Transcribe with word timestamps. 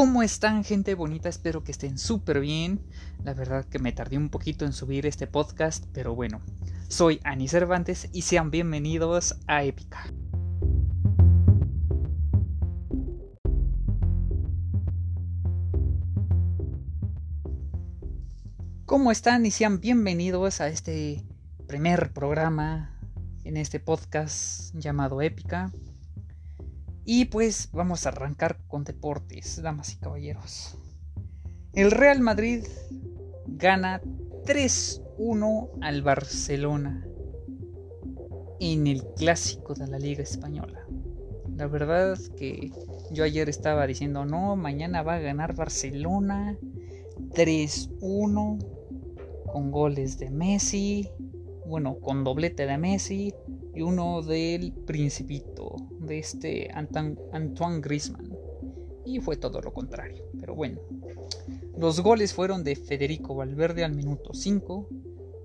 ¿Cómo 0.00 0.22
están 0.22 0.62
gente 0.62 0.94
bonita? 0.94 1.28
Espero 1.28 1.64
que 1.64 1.72
estén 1.72 1.98
súper 1.98 2.38
bien. 2.38 2.80
La 3.24 3.34
verdad 3.34 3.64
que 3.64 3.80
me 3.80 3.90
tardé 3.90 4.16
un 4.16 4.28
poquito 4.28 4.64
en 4.64 4.72
subir 4.72 5.06
este 5.06 5.26
podcast, 5.26 5.86
pero 5.92 6.14
bueno. 6.14 6.40
Soy 6.86 7.18
Ani 7.24 7.48
Cervantes 7.48 8.08
y 8.12 8.22
sean 8.22 8.52
bienvenidos 8.52 9.40
a 9.48 9.64
Épica. 9.64 10.06
¿Cómo 18.86 19.10
están? 19.10 19.46
Y 19.46 19.50
sean 19.50 19.80
bienvenidos 19.80 20.60
a 20.60 20.68
este 20.68 21.24
primer 21.66 22.12
programa 22.12 22.96
en 23.42 23.56
este 23.56 23.80
podcast 23.80 24.72
llamado 24.76 25.20
Épica. 25.22 25.72
Y 27.10 27.24
pues 27.24 27.70
vamos 27.72 28.04
a 28.04 28.10
arrancar 28.10 28.58
con 28.66 28.84
deportes, 28.84 29.62
damas 29.62 29.94
y 29.94 29.96
caballeros. 29.96 30.76
El 31.72 31.90
Real 31.90 32.20
Madrid 32.20 32.64
gana 33.46 34.02
3-1 34.44 35.70
al 35.80 36.02
Barcelona 36.02 37.08
en 38.60 38.86
el 38.86 39.06
clásico 39.16 39.72
de 39.72 39.86
la 39.86 39.98
Liga 39.98 40.22
Española. 40.22 40.84
La 41.56 41.66
verdad 41.66 42.18
que 42.36 42.72
yo 43.10 43.24
ayer 43.24 43.48
estaba 43.48 43.86
diciendo, 43.86 44.26
no, 44.26 44.54
mañana 44.54 45.02
va 45.02 45.14
a 45.14 45.20
ganar 45.20 45.54
Barcelona 45.54 46.58
3-1 47.30 48.58
con 49.50 49.70
goles 49.70 50.18
de 50.18 50.28
Messi, 50.28 51.08
bueno, 51.64 52.00
con 52.00 52.22
doblete 52.22 52.66
de 52.66 52.76
Messi 52.76 53.32
y 53.74 53.80
uno 53.80 54.20
del 54.20 54.74
Principito 54.74 55.76
de 56.08 56.18
este 56.18 56.70
Antoine 56.72 57.80
Grisman. 57.80 58.36
Y 59.04 59.20
fue 59.20 59.36
todo 59.36 59.60
lo 59.60 59.72
contrario. 59.72 60.24
Pero 60.40 60.54
bueno. 60.54 60.80
Los 61.76 62.00
goles 62.00 62.34
fueron 62.34 62.64
de 62.64 62.74
Federico 62.74 63.36
Valverde 63.36 63.84
al 63.84 63.92
minuto 63.92 64.34
5. 64.34 64.88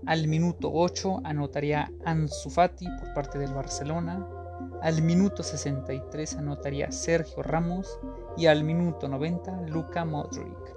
Al 0.07 0.27
minuto 0.27 0.71
8 0.73 1.21
anotaría 1.23 1.91
Ansu 2.03 2.49
Fati 2.49 2.87
por 2.99 3.13
parte 3.13 3.37
del 3.37 3.53
Barcelona. 3.53 4.27
Al 4.81 5.01
minuto 5.01 5.43
63 5.43 6.37
anotaría 6.37 6.91
Sergio 6.91 7.43
Ramos. 7.43 7.99
Y 8.35 8.47
al 8.47 8.63
minuto 8.63 9.07
90 9.07 9.67
Luka 9.67 10.03
Modric. 10.05 10.75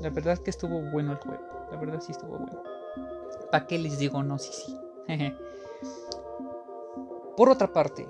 La 0.00 0.10
verdad 0.10 0.38
que 0.38 0.50
estuvo 0.50 0.80
bueno 0.90 1.12
el 1.12 1.18
juego. 1.18 1.42
La 1.70 1.78
verdad 1.78 2.00
sí 2.00 2.12
estuvo 2.12 2.38
bueno. 2.38 2.62
¿Para 3.50 3.66
qué 3.66 3.78
les 3.78 3.98
digo 3.98 4.22
no? 4.22 4.38
Sí, 4.38 4.50
sí. 4.52 4.76
Por 7.36 7.48
otra 7.50 7.72
parte, 7.72 8.04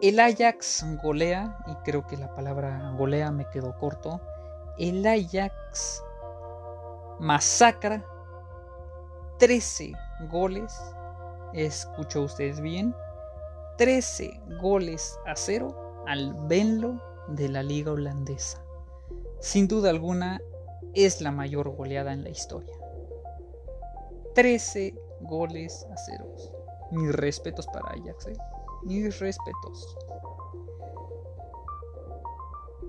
el 0.00 0.20
Ajax 0.20 0.84
golea, 1.02 1.58
y 1.66 1.74
creo 1.84 2.06
que 2.06 2.16
la 2.16 2.32
palabra 2.34 2.94
golea 2.96 3.30
me 3.30 3.48
quedó 3.50 3.76
corto. 3.78 4.20
El 4.78 5.06
Ajax 5.06 6.04
masacra 7.18 8.04
13 9.38 9.92
goles. 10.30 10.72
Escuchó 11.52 12.22
ustedes 12.22 12.60
bien. 12.60 12.94
13 13.78 14.40
goles 14.60 15.18
a 15.26 15.34
cero 15.36 16.04
al 16.06 16.34
Benlo 16.46 17.00
de 17.28 17.48
la 17.48 17.62
liga 17.62 17.92
holandesa. 17.92 18.62
Sin 19.40 19.68
duda 19.68 19.90
alguna 19.90 20.40
es 20.94 21.20
la 21.20 21.30
mayor 21.30 21.74
goleada 21.76 22.12
en 22.12 22.24
la 22.24 22.30
historia. 22.30 22.74
13 24.34 24.94
goles 25.20 25.86
a 25.90 25.96
cero. 25.96 26.26
Mis 26.90 27.12
respetos 27.14 27.66
para 27.68 27.90
Ajax. 27.90 28.26
¿eh? 28.26 28.36
Mis 28.82 29.18
respetos. 29.18 29.96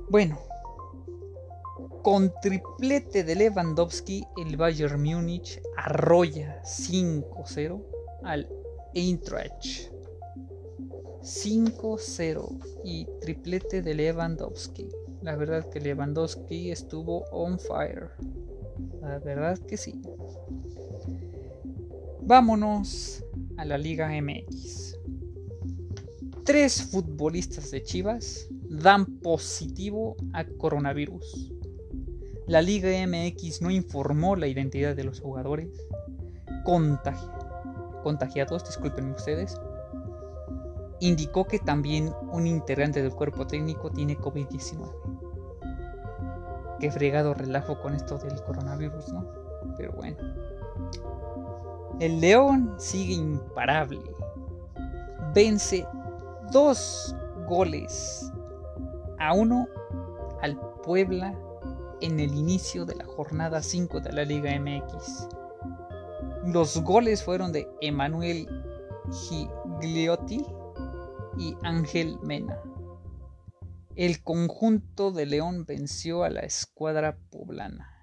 Bueno, 0.10 0.40
con 2.02 2.34
triplete 2.42 3.24
de 3.24 3.36
Lewandowski, 3.36 4.26
el 4.38 4.58
Bayern 4.58 5.02
Múnich 5.04 5.62
arrolla 5.78 6.62
5-0 6.64 7.84
al 8.24 8.50
Eintracht. 8.94 9.92
5-0 11.22 12.82
y 12.84 13.06
triplete 13.22 13.82
de 13.82 13.94
Lewandowski. 13.94 14.88
La 15.22 15.36
verdad 15.36 15.70
que 15.70 15.82
Lewandowski 15.82 16.72
estuvo 16.72 17.26
on 17.32 17.60
fire. 17.60 18.12
La 19.02 19.20
verdad 19.20 19.60
que 19.60 19.78
sí. 19.78 20.02
Vámonos 22.22 23.24
a 23.58 23.66
la 23.66 23.78
Liga 23.78 24.10
MX 24.10 24.89
tres 26.50 26.82
futbolistas 26.82 27.70
de 27.70 27.84
Chivas 27.84 28.48
dan 28.50 29.06
positivo 29.20 30.16
a 30.34 30.44
coronavirus. 30.58 31.54
La 32.48 32.64
Liga 32.64 32.90
MX 33.06 33.62
no 33.62 33.70
informó 33.70 34.36
la 34.36 34.48
identidad 34.48 34.96
de 34.96 35.04
los 35.04 35.20
jugadores 35.20 35.70
contagiados, 38.04 38.66
disculpen 38.66 39.12
ustedes. 39.12 39.62
Indicó 41.00 41.46
que 41.46 41.60
también 41.60 42.12
un 42.32 42.48
integrante 42.48 43.04
del 43.04 43.12
cuerpo 43.12 43.46
técnico 43.46 43.92
tiene 43.92 44.18
COVID-19. 44.18 44.90
Qué 46.80 46.90
fregado 46.90 47.36
relajo 47.36 47.80
con 47.80 47.94
esto 47.94 48.18
del 48.18 48.42
coronavirus, 48.42 49.14
¿no? 49.14 49.24
Pero 49.78 49.92
bueno. 49.92 50.18
El 52.00 52.20
León 52.20 52.74
sigue 52.80 53.14
imparable. 53.14 54.02
Vence 55.36 55.86
dos 56.52 57.16
goles 57.48 58.32
a 59.20 59.34
uno 59.34 59.68
al 60.42 60.60
Puebla 60.84 61.38
en 62.02 62.20
el 62.20 62.34
inicio 62.34 62.86
de 62.86 62.96
la 62.96 63.06
jornada 63.06 63.62
5 63.62 64.00
de 64.00 64.14
la 64.14 64.24
Liga 64.24 64.52
MX. 64.60 65.28
Los 66.46 66.82
goles 66.82 67.24
fueron 67.24 67.52
de 67.52 67.68
Emanuel 67.82 68.48
Gigliotti 69.12 70.46
y 71.38 71.56
Ángel 71.64 72.18
Mena. 72.24 72.58
El 73.96 74.24
conjunto 74.24 75.12
de 75.12 75.26
León 75.26 75.66
venció 75.66 76.24
a 76.24 76.30
la 76.30 76.42
escuadra 76.42 77.18
poblana. 77.30 78.00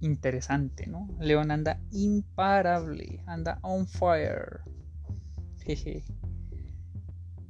Interesante, 0.00 0.86
¿no? 0.86 1.08
León 1.20 1.50
anda 1.50 1.78
imparable, 1.92 3.22
anda 3.26 3.58
on 3.62 3.86
fire. 3.86 4.62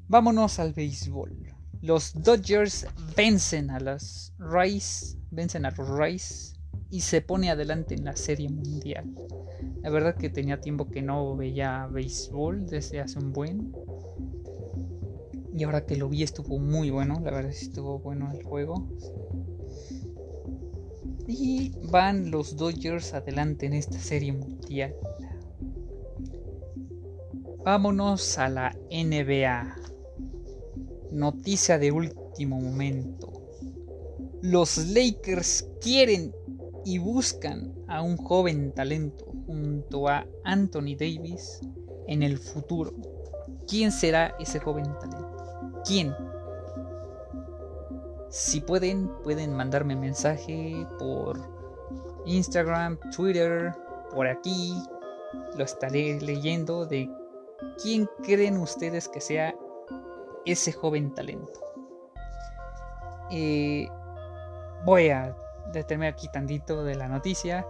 Vámonos 0.08 0.58
al 0.58 0.72
béisbol. 0.72 1.54
Los 1.80 2.12
Dodgers 2.14 2.86
vencen 3.16 3.70
a 3.70 3.80
los 3.80 4.32
Rays, 4.38 5.18
vencen 5.30 5.66
a 5.66 5.70
los 5.70 5.88
Rays 5.88 6.54
y 6.90 7.00
se 7.00 7.22
pone 7.22 7.50
adelante 7.50 7.94
en 7.94 8.04
la 8.04 8.14
Serie 8.14 8.48
Mundial. 8.48 9.12
La 9.82 9.90
verdad 9.90 10.14
que 10.14 10.28
tenía 10.28 10.60
tiempo 10.60 10.90
que 10.90 11.02
no 11.02 11.34
veía 11.36 11.88
béisbol 11.90 12.66
desde 12.66 13.00
hace 13.00 13.18
un 13.18 13.32
buen. 13.32 13.74
Y 15.54 15.64
ahora 15.64 15.84
que 15.84 15.96
lo 15.96 16.08
vi 16.08 16.22
estuvo 16.22 16.58
muy 16.58 16.90
bueno, 16.90 17.14
la 17.14 17.30
verdad 17.30 17.50
estuvo 17.50 17.98
bueno 17.98 18.30
el 18.30 18.42
juego. 18.44 18.88
Y 21.26 21.72
van 21.90 22.30
los 22.30 22.56
Dodgers 22.56 23.14
adelante 23.14 23.66
en 23.66 23.72
esta 23.72 23.98
serie 23.98 24.32
mundial. 24.32 24.94
Vámonos 27.64 28.38
a 28.38 28.48
la 28.48 28.76
NBA. 28.90 29.76
Noticia 31.12 31.78
de 31.78 31.92
último 31.92 32.60
momento. 32.60 33.32
Los 34.40 34.78
Lakers 34.88 35.68
quieren 35.80 36.34
y 36.84 36.98
buscan 36.98 37.72
a 37.86 38.02
un 38.02 38.16
joven 38.16 38.72
talento 38.72 39.26
junto 39.46 40.08
a 40.08 40.26
Anthony 40.42 40.96
Davis 40.98 41.60
en 42.08 42.24
el 42.24 42.38
futuro. 42.38 42.94
¿Quién 43.68 43.92
será 43.92 44.34
ese 44.40 44.58
joven 44.58 44.86
talento? 44.98 45.82
¿Quién? 45.86 46.12
Si 48.28 48.60
pueden, 48.60 49.08
pueden 49.22 49.54
mandarme 49.54 49.94
mensaje 49.94 50.84
por 50.98 51.38
Instagram, 52.26 52.98
Twitter, 53.14 53.72
por 54.12 54.26
aquí. 54.26 54.74
Lo 55.56 55.62
estaré 55.62 56.20
leyendo 56.20 56.86
de 56.86 57.08
¿Quién 57.82 58.08
creen 58.22 58.58
ustedes 58.58 59.08
que 59.08 59.20
sea 59.20 59.54
ese 60.44 60.72
joven 60.72 61.14
talento? 61.14 61.60
Eh, 63.30 63.88
voy 64.84 65.08
a 65.08 65.36
detenerme 65.72 66.08
aquí 66.08 66.28
tantito 66.28 66.84
de 66.84 66.94
la 66.94 67.08
noticia 67.08 67.66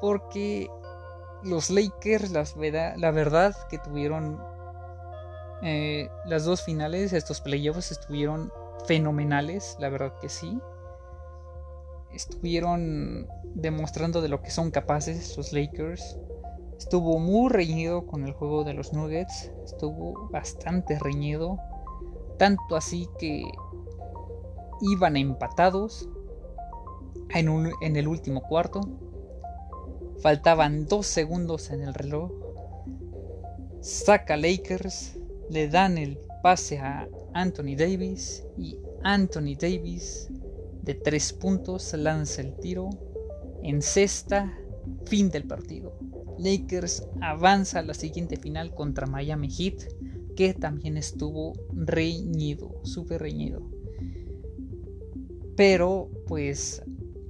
porque 0.00 0.68
los 1.42 1.70
Lakers, 1.70 2.30
la 2.30 3.10
verdad 3.10 3.54
que 3.68 3.78
tuvieron 3.78 4.40
eh, 5.62 6.10
las 6.26 6.44
dos 6.44 6.62
finales, 6.62 7.12
estos 7.12 7.40
playoffs 7.40 7.90
estuvieron 7.90 8.52
fenomenales, 8.86 9.76
la 9.78 9.88
verdad 9.88 10.12
que 10.20 10.28
sí. 10.28 10.60
Estuvieron 12.12 13.26
demostrando 13.54 14.20
de 14.20 14.28
lo 14.28 14.42
que 14.42 14.50
son 14.50 14.70
capaces 14.70 15.36
los 15.36 15.52
Lakers. 15.52 16.18
Estuvo 16.78 17.18
muy 17.18 17.50
reñido 17.50 18.06
con 18.06 18.24
el 18.24 18.32
juego 18.32 18.64
de 18.64 18.74
los 18.74 18.92
Nuggets. 18.92 19.50
Estuvo 19.64 20.28
bastante 20.30 20.98
reñido. 20.98 21.58
Tanto 22.38 22.76
así 22.76 23.08
que 23.18 23.44
iban 24.80 25.16
empatados 25.16 26.08
en, 27.30 27.96
el 27.96 28.08
último 28.08 28.42
cuarto. 28.42 28.80
Faltaban 30.20 30.86
dos 30.86 31.06
segundos 31.06 31.70
en 31.70 31.82
el 31.82 31.94
reloj. 31.94 32.30
Saca 33.80 34.36
Lakers, 34.36 35.18
le 35.50 35.68
dan 35.68 35.98
el 35.98 36.18
pase 36.42 36.78
a 36.78 37.08
Anthony 37.34 37.76
Davis 37.76 38.44
y 38.56 38.78
Anthony 39.02 39.56
Davis 39.58 40.28
de 40.82 40.94
tres 40.94 41.32
puntos 41.32 41.92
lanza 41.94 42.42
el 42.42 42.54
tiro 42.56 42.90
en 43.62 43.80
cesta, 43.82 44.56
fin 45.06 45.30
del 45.30 45.44
partido. 45.44 45.94
Lakers 46.38 47.06
avanza 47.20 47.80
a 47.80 47.82
la 47.82 47.94
siguiente 47.94 48.36
final 48.36 48.74
contra 48.74 49.06
Miami 49.06 49.48
Heat, 49.50 49.84
que 50.36 50.54
también 50.54 50.96
estuvo 50.96 51.52
reñido, 51.72 52.80
súper 52.82 53.20
reñido. 53.22 53.62
Pero, 55.56 56.10
pues, 56.26 56.82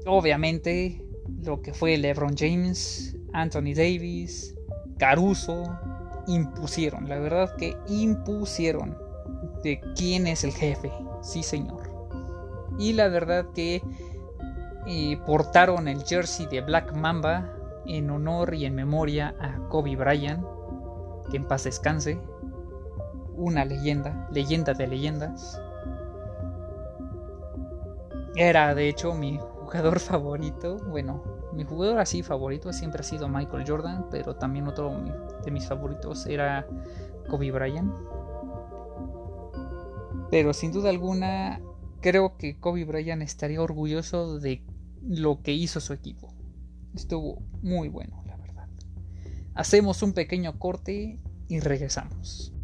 obviamente, 0.06 1.04
lo 1.42 1.60
que 1.60 1.74
fue 1.74 1.98
LeBron 1.98 2.34
James, 2.36 3.16
Anthony 3.32 3.74
Davis, 3.74 4.54
Caruso, 4.98 5.64
impusieron, 6.26 7.08
la 7.08 7.18
verdad 7.18 7.54
que 7.56 7.76
impusieron 7.88 8.96
de 9.62 9.80
quién 9.96 10.26
es 10.26 10.44
el 10.44 10.52
jefe, 10.52 10.90
sí 11.22 11.42
señor. 11.42 11.92
Y 12.78 12.94
la 12.94 13.08
verdad 13.08 13.46
que 13.54 13.82
eh, 14.86 15.18
portaron 15.26 15.88
el 15.88 16.02
jersey 16.04 16.46
de 16.46 16.60
Black 16.60 16.94
Mamba 16.94 17.50
en 17.86 18.10
honor 18.10 18.54
y 18.54 18.64
en 18.64 18.74
memoria 18.74 19.34
a 19.40 19.58
Kobe 19.68 19.96
Bryant, 19.96 20.44
que 21.30 21.36
en 21.36 21.46
paz 21.46 21.64
descanse, 21.64 22.18
una 23.36 23.64
leyenda, 23.64 24.28
leyenda 24.32 24.74
de 24.74 24.86
leyendas. 24.86 25.60
Era 28.36 28.74
de 28.74 28.88
hecho 28.88 29.14
mi 29.14 29.38
jugador 29.38 30.00
favorito, 30.00 30.78
bueno, 30.88 31.22
mi 31.52 31.64
jugador 31.64 31.98
así 32.00 32.22
favorito 32.22 32.72
siempre 32.72 33.00
ha 33.00 33.04
sido 33.04 33.28
Michael 33.28 33.64
Jordan, 33.66 34.06
pero 34.10 34.34
también 34.36 34.66
otro 34.66 34.92
de 35.44 35.50
mis 35.50 35.66
favoritos 35.68 36.26
era 36.26 36.66
Kobe 37.28 37.50
Bryant. 37.50 37.92
Pero 40.30 40.52
sin 40.52 40.72
duda 40.72 40.90
alguna, 40.90 41.60
creo 42.00 42.36
que 42.36 42.58
Kobe 42.58 42.84
Bryant 42.84 43.22
estaría 43.22 43.62
orgulloso 43.62 44.40
de 44.40 44.64
lo 45.06 45.42
que 45.42 45.52
hizo 45.52 45.80
su 45.80 45.92
equipo. 45.92 46.33
Estuvo 46.94 47.42
muy 47.62 47.88
bueno, 47.88 48.22
la 48.26 48.36
verdad. 48.36 48.68
Hacemos 49.54 50.02
un 50.02 50.12
pequeño 50.12 50.58
corte 50.58 51.20
y 51.48 51.60
regresamos. 51.60 52.54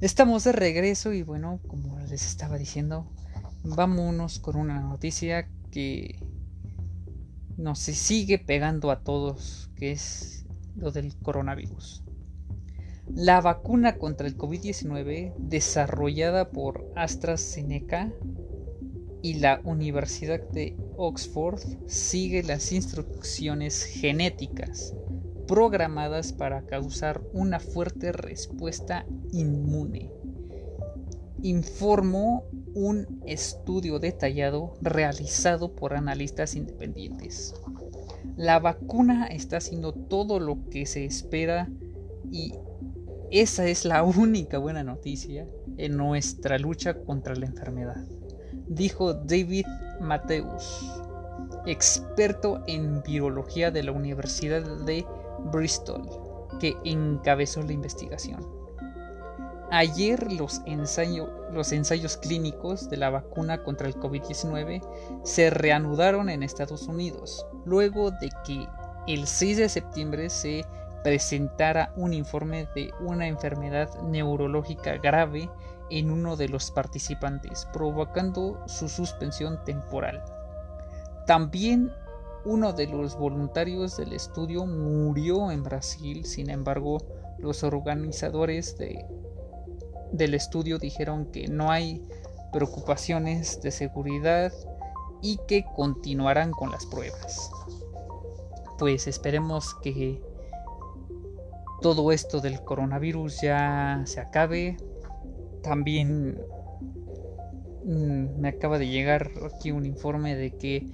Estamos 0.00 0.44
de 0.44 0.52
regreso 0.52 1.12
y 1.12 1.22
bueno, 1.22 1.60
como 1.66 1.98
les 1.98 2.24
estaba 2.24 2.56
diciendo, 2.56 3.10
vámonos 3.64 4.38
con 4.38 4.54
una 4.54 4.80
noticia 4.80 5.48
que 5.72 6.20
nos 7.58 7.80
sigue 7.80 8.38
pegando 8.38 8.90
a 8.90 9.00
todos, 9.00 9.70
que 9.76 9.90
es 9.92 10.46
lo 10.76 10.92
del 10.92 11.14
coronavirus. 11.16 12.04
La 13.14 13.40
vacuna 13.40 13.96
contra 13.96 14.26
el 14.26 14.36
COVID-19 14.36 15.34
desarrollada 15.38 16.50
por 16.50 16.90
AstraZeneca 16.94 18.12
y 19.22 19.34
la 19.34 19.60
Universidad 19.64 20.40
de 20.50 20.76
Oxford 20.96 21.60
sigue 21.86 22.42
las 22.44 22.70
instrucciones 22.70 23.82
genéticas 23.82 24.94
programadas 25.48 26.32
para 26.32 26.66
causar 26.66 27.22
una 27.32 27.58
fuerte 27.58 28.12
respuesta 28.12 29.06
inmune. 29.32 30.17
Informó 31.42 32.44
un 32.74 33.22
estudio 33.26 33.98
detallado 33.98 34.74
realizado 34.80 35.74
por 35.74 35.94
analistas 35.94 36.54
independientes. 36.54 37.54
La 38.36 38.58
vacuna 38.58 39.26
está 39.26 39.58
haciendo 39.58 39.92
todo 39.92 40.40
lo 40.40 40.58
que 40.70 40.86
se 40.86 41.04
espera 41.04 41.68
y 42.30 42.54
esa 43.30 43.66
es 43.66 43.84
la 43.84 44.02
única 44.02 44.58
buena 44.58 44.82
noticia 44.82 45.46
en 45.76 45.96
nuestra 45.96 46.58
lucha 46.58 46.94
contra 46.94 47.34
la 47.34 47.46
enfermedad, 47.46 48.04
dijo 48.68 49.12
David 49.12 49.66
Mateus, 50.00 50.90
experto 51.66 52.62
en 52.66 53.02
biología 53.02 53.70
de 53.70 53.82
la 53.82 53.92
Universidad 53.92 54.62
de 54.84 55.04
Bristol, 55.52 56.08
que 56.58 56.74
encabezó 56.84 57.62
la 57.62 57.72
investigación. 57.72 58.57
Ayer 59.70 60.32
los, 60.32 60.62
los 61.52 61.72
ensayos 61.72 62.16
clínicos 62.16 62.88
de 62.88 62.96
la 62.96 63.10
vacuna 63.10 63.62
contra 63.62 63.86
el 63.86 63.96
COVID-19 63.96 64.82
se 65.24 65.50
reanudaron 65.50 66.30
en 66.30 66.42
Estados 66.42 66.88
Unidos, 66.88 67.46
luego 67.66 68.10
de 68.10 68.30
que 68.46 68.66
el 69.06 69.26
6 69.26 69.58
de 69.58 69.68
septiembre 69.68 70.30
se 70.30 70.64
presentara 71.04 71.92
un 71.96 72.14
informe 72.14 72.66
de 72.74 72.92
una 73.00 73.26
enfermedad 73.26 73.90
neurológica 74.02 74.96
grave 74.96 75.50
en 75.90 76.10
uno 76.10 76.36
de 76.36 76.48
los 76.48 76.70
participantes, 76.70 77.66
provocando 77.72 78.62
su 78.66 78.88
suspensión 78.88 79.62
temporal. 79.64 80.22
También 81.26 81.92
uno 82.44 82.72
de 82.72 82.86
los 82.86 83.16
voluntarios 83.18 83.98
del 83.98 84.14
estudio 84.14 84.64
murió 84.64 85.50
en 85.50 85.62
Brasil, 85.62 86.24
sin 86.24 86.48
embargo, 86.48 86.98
los 87.38 87.62
organizadores 87.62 88.76
de 88.78 89.06
del 90.12 90.34
estudio 90.34 90.78
dijeron 90.78 91.26
que 91.26 91.48
no 91.48 91.70
hay 91.70 92.02
preocupaciones 92.52 93.60
de 93.60 93.70
seguridad 93.70 94.52
y 95.22 95.38
que 95.46 95.64
continuarán 95.76 96.52
con 96.52 96.70
las 96.70 96.86
pruebas. 96.86 97.50
Pues 98.78 99.06
esperemos 99.06 99.74
que 99.82 100.22
todo 101.80 102.12
esto 102.12 102.40
del 102.40 102.62
coronavirus 102.62 103.40
ya 103.40 104.02
se 104.04 104.20
acabe. 104.20 104.76
También 105.62 106.40
mm, 107.84 108.40
me 108.40 108.48
acaba 108.48 108.78
de 108.78 108.88
llegar 108.88 109.30
aquí 109.44 109.72
un 109.72 109.84
informe 109.84 110.36
de 110.36 110.52
que 110.52 110.86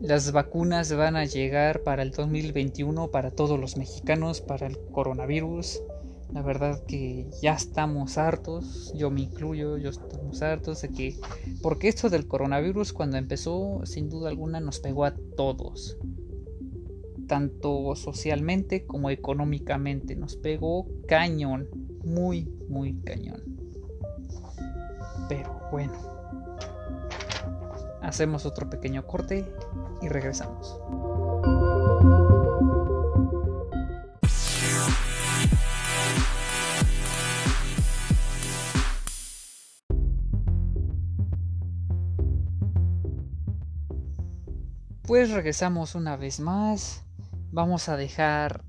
las 0.00 0.30
vacunas 0.32 0.92
van 0.94 1.16
a 1.16 1.24
llegar 1.24 1.82
para 1.82 2.02
el 2.02 2.10
2021 2.10 3.10
para 3.10 3.30
todos 3.30 3.58
los 3.58 3.76
mexicanos 3.76 4.40
para 4.40 4.66
el 4.66 4.78
coronavirus. 4.92 5.82
La 6.32 6.42
verdad 6.42 6.82
que 6.86 7.30
ya 7.40 7.54
estamos 7.54 8.18
hartos, 8.18 8.92
yo 8.96 9.10
me 9.10 9.22
incluyo, 9.22 9.76
yo 9.78 9.90
estamos 9.90 10.42
hartos 10.42 10.82
de 10.82 10.88
que... 10.88 11.16
Porque 11.62 11.88
esto 11.88 12.10
del 12.10 12.26
coronavirus 12.26 12.92
cuando 12.92 13.16
empezó, 13.16 13.80
sin 13.84 14.08
duda 14.08 14.28
alguna, 14.28 14.60
nos 14.60 14.80
pegó 14.80 15.04
a 15.04 15.14
todos. 15.36 15.96
Tanto 17.28 17.94
socialmente 17.94 18.86
como 18.86 19.10
económicamente. 19.10 20.16
Nos 20.16 20.36
pegó 20.36 20.86
cañón. 21.06 21.68
Muy, 22.04 22.48
muy 22.68 22.94
cañón. 23.00 23.42
Pero 25.28 25.60
bueno. 25.70 25.94
Hacemos 28.02 28.46
otro 28.46 28.68
pequeño 28.68 29.06
corte 29.06 29.44
y 30.02 30.08
regresamos. 30.08 30.78
Pues 45.06 45.30
regresamos 45.30 45.94
una 45.94 46.16
vez 46.16 46.40
más. 46.40 47.04
Vamos 47.52 47.88
a 47.88 47.96
dejar 47.96 48.64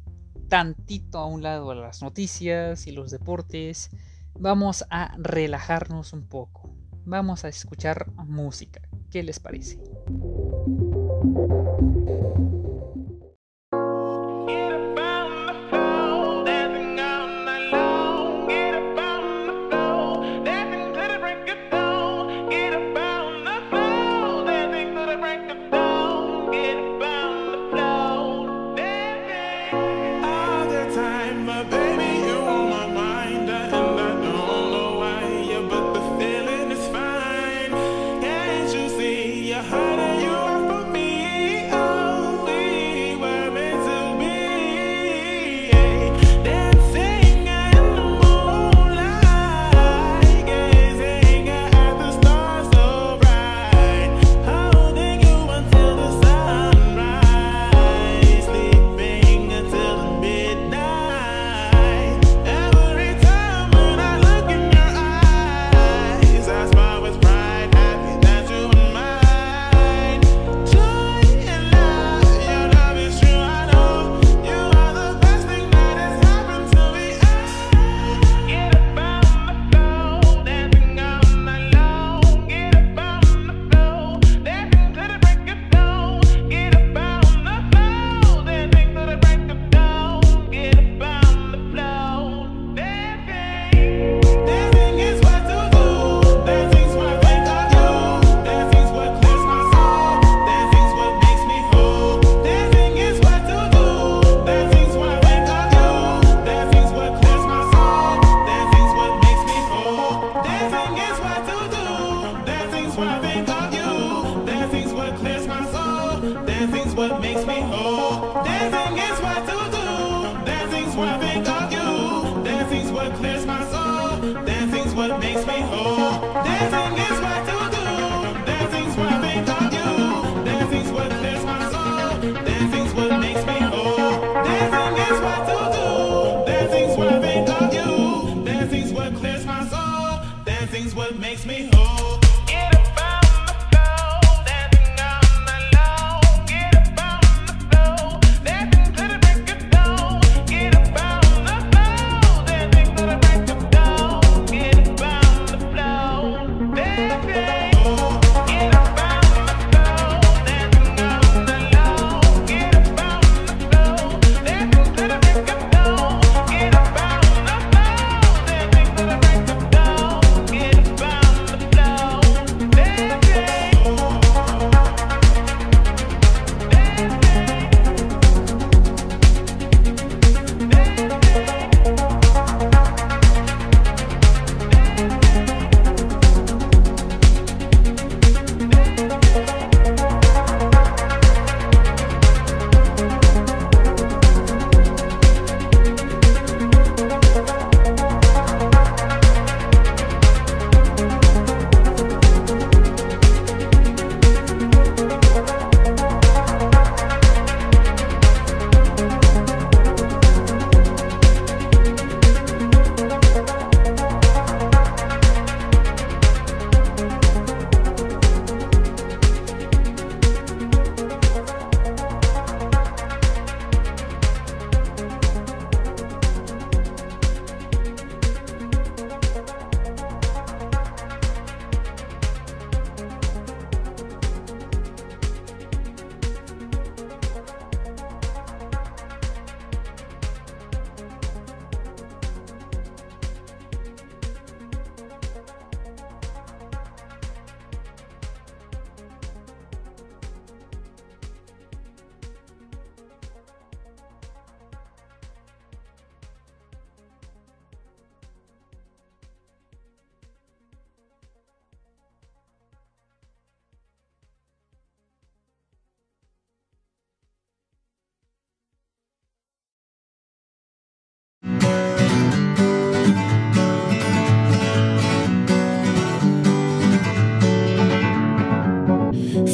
tantito 0.50 1.17
a 1.17 1.25
un 1.25 1.41
lado 1.41 1.74
las 1.74 2.03
noticias 2.03 2.86
y 2.86 2.91
los 2.91 3.10
deportes. 3.10 3.89
Vamos 4.39 4.86
a 4.91 5.15
relajarnos 5.17 6.13
un 6.13 6.27
poco. 6.27 6.75
Vamos 7.06 7.44
a 7.44 7.48
escuchar 7.48 8.12
música. 8.17 8.82
¿Qué 9.10 9.24
les 9.24 9.39
parece? 9.39 9.79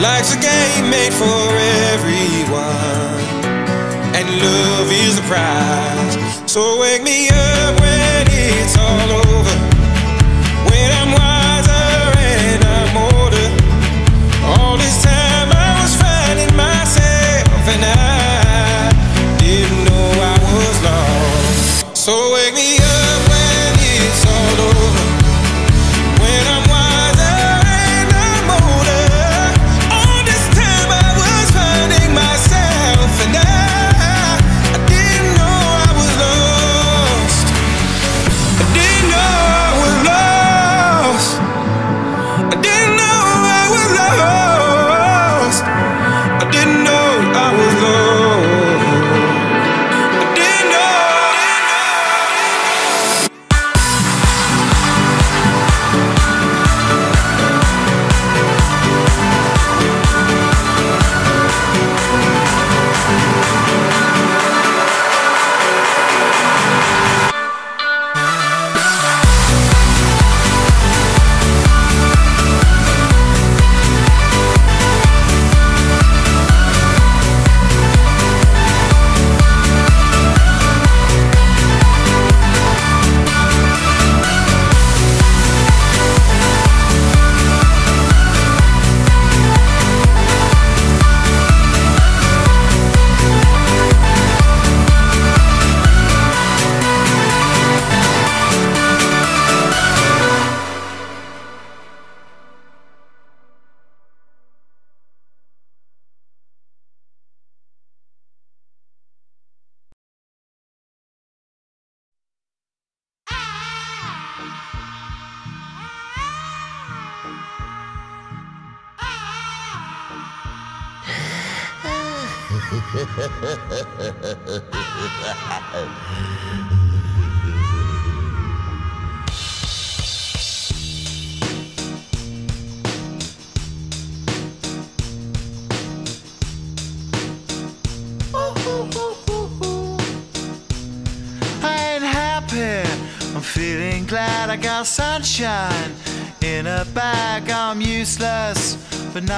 Life's 0.00 0.34
a 0.34 0.40
game 0.40 0.88
made 0.88 1.12
for 1.12 1.56
everyone 1.92 3.20
and 4.16 4.28
love 4.40 4.90
is 4.90 5.16
the 5.16 5.22
prize. 5.28 6.50
So 6.50 6.80
wake 6.80 7.02
me 7.02 7.28
up 7.28 7.80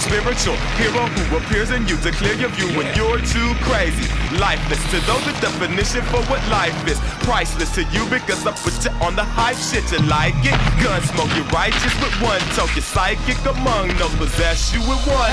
spiritual. 0.00 0.56
Hero 0.80 1.06
who 1.06 1.36
appears 1.36 1.70
in 1.70 1.86
you 1.86 1.96
to 1.98 2.10
clear 2.12 2.34
your 2.34 2.50
view 2.50 2.68
when 2.76 2.88
you're 2.96 3.20
too 3.20 3.50
crazy. 3.62 4.08
Lifeless 4.38 4.82
to 4.90 4.98
those, 5.06 5.24
the 5.24 5.32
definition 5.40 6.02
for 6.10 6.22
what 6.30 6.40
life 6.48 6.74
is. 6.88 6.98
Priceless 7.24 7.74
to 7.74 7.84
you 7.94 8.04
because 8.08 8.46
I 8.46 8.52
put 8.52 8.74
you 8.84 8.90
on 9.04 9.14
the 9.14 9.24
hype 9.24 9.56
shit. 9.56 9.84
You 9.92 10.00
like 10.08 10.34
it? 10.42 10.56
Gun 10.82 11.00
smoke, 11.02 11.30
you 11.36 11.44
righteous 11.52 11.94
with 12.00 12.14
one 12.22 12.40
toke. 12.56 12.74
You're 12.74 12.82
psychic 12.82 13.38
among 13.44 13.88
those 13.98 14.14
possess 14.16 14.72
you 14.72 14.80
with 14.80 15.02
one 15.06 15.30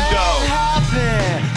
happy. 0.48 1.57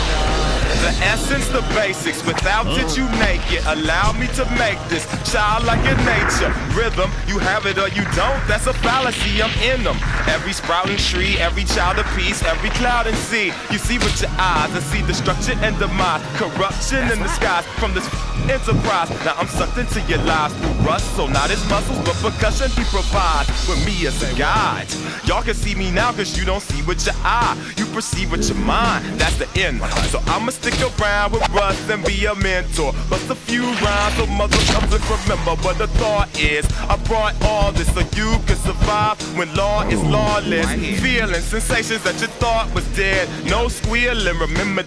The 0.81 0.89
essence, 1.05 1.47
the 1.49 1.61
basics. 1.77 2.25
Without 2.25 2.65
it, 2.65 2.89
mm. 2.89 2.97
you 2.97 3.05
naked. 3.21 3.61
Allow 3.67 4.13
me 4.13 4.25
to 4.33 4.43
make 4.57 4.81
this 4.89 5.05
childlike 5.31 5.85
in 5.85 5.97
nature. 6.09 6.49
Rhythm, 6.73 7.09
you 7.27 7.37
have 7.37 7.67
it 7.67 7.77
or 7.77 7.87
you 7.89 8.03
don't. 8.17 8.41
That's 8.49 8.65
a 8.65 8.73
fallacy. 8.73 9.43
I'm 9.43 9.53
in 9.61 9.83
them. 9.83 9.97
Every 10.27 10.53
sprouting 10.53 10.97
tree, 10.97 11.37
every 11.37 11.65
child 11.65 11.99
of 11.99 12.07
peace, 12.17 12.41
every 12.43 12.71
cloud 12.71 13.05
and 13.05 13.15
sea. 13.15 13.53
You 13.69 13.77
see 13.77 13.99
with 13.99 14.19
your 14.21 14.31
eyes 14.39 14.73
and 14.73 14.83
see 14.85 15.05
destruction 15.05 15.59
and 15.59 15.77
demise. 15.77 16.25
Corruption 16.41 17.03
in 17.11 17.19
the 17.19 17.29
skies 17.29 17.65
from 17.77 17.93
this 17.93 18.07
enterprise. 18.49 19.09
Now 19.23 19.35
I'm 19.37 19.47
sucked 19.47 19.77
into 19.77 20.01
your 20.09 20.23
lives 20.25 20.55
through 20.55 20.73
rust, 20.81 21.05
so 21.15 21.27
not 21.27 21.51
as 21.51 21.61
muscles, 21.69 21.99
but 22.05 22.15
percussion 22.25 22.69
he 22.71 22.83
provides 22.89 23.49
with 23.67 23.85
me 23.85 24.07
as 24.07 24.17
a 24.23 24.33
guide. 24.35 24.87
Y'all 25.25 25.43
can 25.43 25.53
see 25.53 25.75
me 25.75 25.91
now 25.91 26.11
cause 26.11 26.37
you 26.37 26.45
don't 26.45 26.61
see 26.61 26.81
with 26.83 27.05
your 27.05 27.15
eye. 27.23 27.55
You 27.77 27.85
perceive 27.87 28.31
with 28.31 28.47
your 28.49 28.57
mind. 28.57 29.05
That's 29.19 29.37
the 29.37 29.47
end. 29.59 29.81
So 30.09 30.19
I'ma 30.27 30.51
stick 30.51 30.70
around 30.79 31.33
with 31.33 31.47
Russ 31.49 31.89
and 31.89 32.03
be 32.05 32.25
a 32.25 32.35
mentor. 32.35 32.93
Bust 33.09 33.29
a 33.29 33.35
few 33.35 33.63
rhymes 33.63 34.15
so 34.15 34.25
motherfuckers 34.25 35.03
remember 35.09 35.55
what 35.63 35.77
the 35.77 35.87
thought 35.99 36.29
is. 36.39 36.65
I 36.89 36.97
brought 37.07 37.35
all 37.43 37.71
this 37.71 37.93
so 37.93 38.01
you 38.15 38.37
can 38.45 38.57
survive 38.57 39.17
when 39.37 39.53
law 39.55 39.83
is 39.87 40.01
lawless. 40.03 40.71
Feeling 41.01 41.41
sensations 41.41 42.03
that 42.03 42.19
you 42.21 42.27
thought 42.27 42.73
was 42.73 42.85
dead. 42.95 43.27
No 43.45 43.67
squealing, 43.67 44.37
remember 44.37 44.83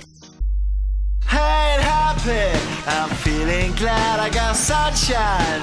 I 1.31 1.75
ain't 1.75 1.83
happy. 1.83 2.59
I'm 2.87 3.11
feeling 3.17 3.73
glad 3.77 4.21
I 4.21 4.31
got 4.31 4.57
sunshine 4.57 5.63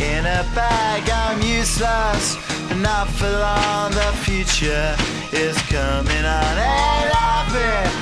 in 0.00 0.24
a 0.24 0.42
bag. 0.54 1.08
I'm 1.08 1.40
useless, 1.42 2.36
but 2.68 2.78
not 2.78 3.08
for 3.08 3.30
long. 3.30 3.92
The 3.92 4.12
future 4.24 4.96
is 5.32 5.56
coming 5.62 6.24
on. 6.24 6.58
Ain't 6.58 7.12
happy. 7.14 8.01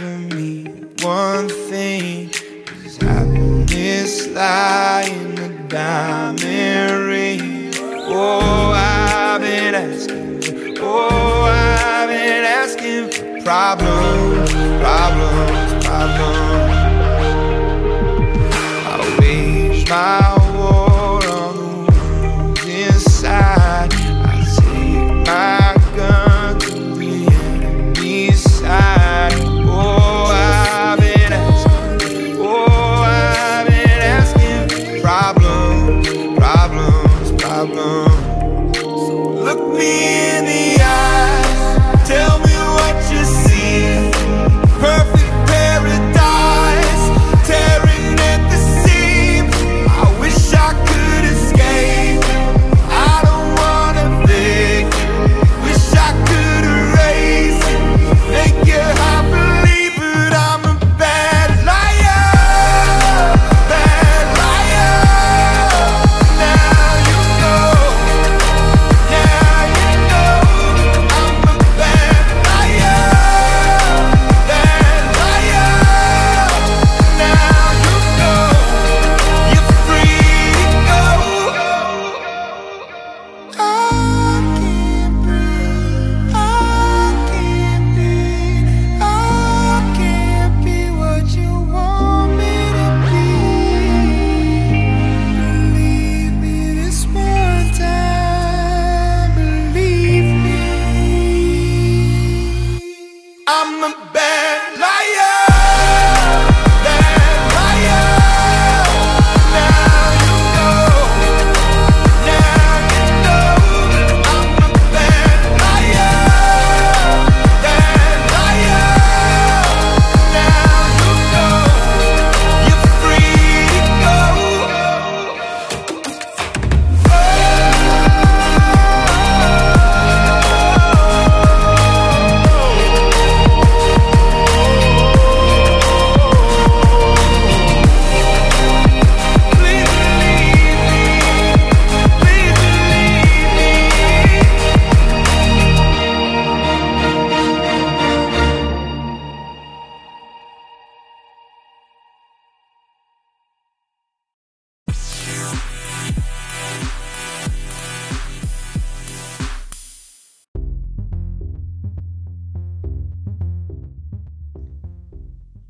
telling 0.00 0.28
me 0.30 0.64
one 1.02 1.48
thing. 1.48 2.30
Cause 2.64 2.96
happiness 2.96 4.28
lies 4.28 5.08
in 5.08 5.38
a 5.38 5.68
diamond 5.68 7.06
ring. 7.06 7.70
Oh, 8.08 8.72
I've 8.74 9.40
been 9.42 9.74
asking 9.74 10.78
Oh, 10.80 11.42
I've 11.44 12.08
been 12.08 12.44
asking 12.44 13.10
for 13.10 13.42
problems 13.44 14.50
Problems, 14.80 15.84
problems. 15.84 16.72
I 18.86 19.16
wage 19.20 19.88
my 19.88 20.39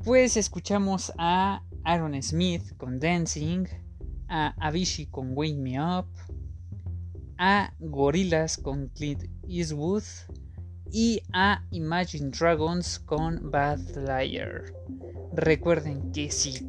Pues 0.03 0.35
escuchamos 0.35 1.13
a 1.19 1.61
Aaron 1.83 2.19
Smith 2.23 2.75
con 2.77 2.99
Dancing, 2.99 3.67
a 4.27 4.55
Avicii 4.57 5.05
con 5.05 5.37
Wake 5.37 5.57
Me 5.57 5.79
Up, 5.79 6.07
a 7.37 7.71
Gorillaz 7.79 8.57
con 8.57 8.87
Clint 8.87 9.25
Eastwood 9.47 10.01
y 10.91 11.21
a 11.33 11.63
Imagine 11.69 12.31
Dragons 12.31 12.97
con 12.97 13.51
Bad 13.51 13.95
Liar. 13.95 14.73
Recuerden 15.33 16.11
que 16.11 16.31
si 16.31 16.67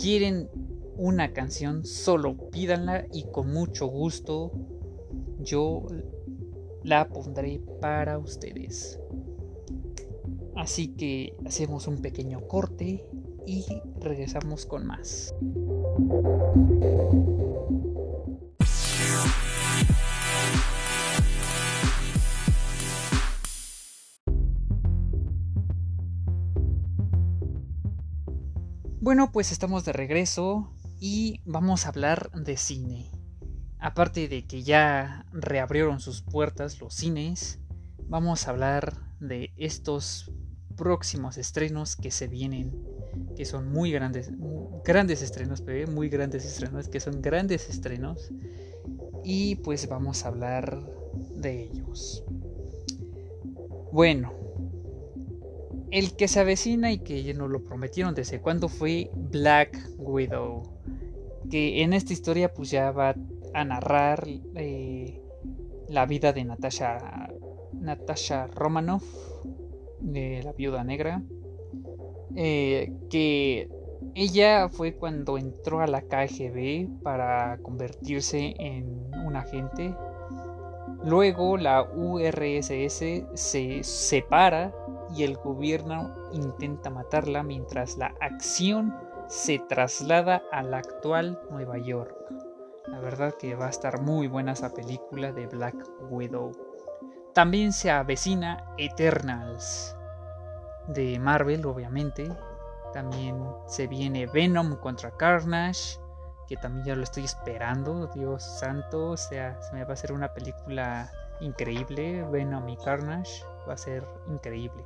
quieren 0.00 0.50
una 0.96 1.32
canción, 1.32 1.86
solo 1.86 2.50
pídanla 2.50 3.06
y 3.12 3.30
con 3.30 3.52
mucho 3.52 3.86
gusto 3.86 4.50
yo 5.38 5.86
la 6.82 7.08
pondré 7.08 7.60
para 7.80 8.18
ustedes. 8.18 8.98
Así 10.56 10.88
que 10.88 11.36
hacemos 11.46 11.86
un 11.86 12.02
pequeño 12.02 12.46
corte 12.46 13.06
y 13.46 13.64
regresamos 14.00 14.66
con 14.66 14.86
más. 14.86 15.34
Bueno, 29.00 29.32
pues 29.32 29.50
estamos 29.50 29.84
de 29.84 29.92
regreso 29.92 30.72
y 31.00 31.40
vamos 31.44 31.84
a 31.84 31.88
hablar 31.88 32.30
de 32.30 32.56
cine. 32.56 33.10
Aparte 33.80 34.28
de 34.28 34.46
que 34.46 34.62
ya 34.62 35.26
reabrieron 35.32 35.98
sus 35.98 36.22
puertas 36.22 36.80
los 36.80 36.94
cines, 36.94 37.58
vamos 38.06 38.46
a 38.46 38.50
hablar 38.50 38.96
de 39.18 39.52
estos 39.56 40.30
próximos 40.74 41.38
estrenos 41.38 41.96
que 41.96 42.10
se 42.10 42.28
vienen, 42.28 42.72
que 43.36 43.44
son 43.44 43.70
muy 43.70 43.92
grandes, 43.92 44.30
grandes 44.84 45.22
estrenos, 45.22 45.64
bebé, 45.64 45.86
muy 45.86 46.08
grandes 46.08 46.44
estrenos, 46.44 46.88
que 46.88 47.00
son 47.00 47.22
grandes 47.22 47.68
estrenos. 47.68 48.30
Y 49.24 49.56
pues 49.56 49.88
vamos 49.88 50.24
a 50.24 50.28
hablar 50.28 50.82
de 51.36 51.62
ellos. 51.64 52.24
Bueno, 53.92 54.32
el 55.92 56.16
que 56.16 56.26
se 56.26 56.40
avecina 56.40 56.90
y 56.90 56.98
que 56.98 57.34
nos 57.34 57.50
lo 57.50 57.62
prometieron 57.62 58.14
desde 58.14 58.40
cuando 58.40 58.68
fue 58.68 59.10
Black 59.14 59.78
Widow. 59.98 60.62
Que 61.50 61.82
en 61.82 61.92
esta 61.92 62.14
historia 62.14 62.52
pues 62.52 62.70
ya 62.70 62.90
va 62.92 63.14
a 63.52 63.64
narrar 63.64 64.26
eh, 64.54 65.20
la 65.88 66.06
vida 66.06 66.32
de 66.32 66.44
Natasha, 66.44 67.28
Natasha 67.74 68.46
Romanoff, 68.46 69.04
de 70.02 70.42
la 70.42 70.52
viuda 70.52 70.84
negra. 70.84 71.22
eh, 72.34 72.92
que 73.10 73.68
ella 74.14 74.68
fue 74.68 74.94
cuando 74.94 75.38
entró 75.38 75.80
a 75.80 75.86
la 75.86 76.02
KGB 76.02 77.02
para 77.02 77.58
convertirse 77.62 78.54
en 78.58 78.86
un 79.24 79.36
agente. 79.36 79.94
Luego 81.04 81.56
la 81.56 81.82
URSS 81.82 83.24
se 83.34 83.82
separa 83.82 84.72
y 85.14 85.24
el 85.24 85.36
gobierno 85.36 86.14
intenta 86.32 86.90
matarla 86.90 87.42
mientras 87.42 87.98
la 87.98 88.14
acción 88.20 88.94
se 89.28 89.58
traslada 89.58 90.42
a 90.52 90.62
la 90.62 90.78
actual 90.78 91.40
Nueva 91.50 91.78
York. 91.78 92.14
La 92.86 93.00
verdad 93.00 93.34
que 93.38 93.54
va 93.54 93.66
a 93.66 93.70
estar 93.70 94.02
muy 94.02 94.26
buena 94.28 94.52
esa 94.52 94.72
película 94.72 95.32
de 95.32 95.46
Black 95.46 95.76
Widow. 96.10 96.52
También 97.34 97.72
se 97.72 97.90
avecina 97.90 98.62
Eternals 98.76 99.96
de 100.88 101.18
Marvel, 101.18 101.64
obviamente. 101.64 102.30
También 102.92 103.42
se 103.66 103.86
viene 103.86 104.26
Venom 104.26 104.76
contra 104.76 105.16
Carnage, 105.16 105.98
que 106.46 106.56
también 106.58 106.86
ya 106.86 106.94
lo 106.94 107.02
estoy 107.02 107.24
esperando. 107.24 108.08
Dios 108.08 108.42
santo, 108.42 109.10
o 109.10 109.16
sea, 109.16 109.60
se 109.62 109.72
me 109.72 109.84
va 109.84 109.90
a 109.90 109.92
hacer 109.94 110.12
una 110.12 110.34
película 110.34 111.10
increíble. 111.40 112.22
Venom 112.30 112.68
y 112.68 112.76
Carnage 112.76 113.44
va 113.66 113.74
a 113.74 113.78
ser 113.78 114.06
increíble. 114.28 114.84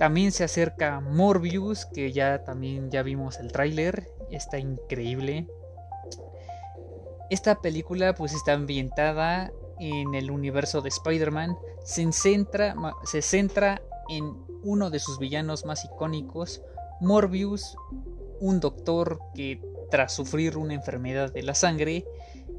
También 0.00 0.32
se 0.32 0.42
acerca 0.42 0.98
Morbius, 0.98 1.86
que 1.86 2.10
ya 2.10 2.42
también 2.42 2.90
ya 2.90 3.04
vimos 3.04 3.38
el 3.38 3.52
tráiler, 3.52 4.10
está 4.30 4.58
increíble. 4.58 5.46
Esta 7.30 7.60
película 7.60 8.12
pues 8.14 8.32
está 8.32 8.54
ambientada 8.54 9.52
en 9.82 10.14
el 10.14 10.30
universo 10.30 10.80
de 10.80 10.90
Spider-Man, 10.90 11.56
se 11.82 12.10
centra, 12.12 12.76
se 13.04 13.20
centra 13.20 13.82
en 14.08 14.32
uno 14.62 14.90
de 14.90 15.00
sus 15.00 15.18
villanos 15.18 15.66
más 15.66 15.84
icónicos, 15.84 16.62
Morbius, 17.00 17.76
un 18.38 18.60
doctor 18.60 19.18
que 19.34 19.60
tras 19.90 20.12
sufrir 20.14 20.56
una 20.56 20.74
enfermedad 20.74 21.32
de 21.32 21.42
la 21.42 21.54
sangre, 21.54 22.06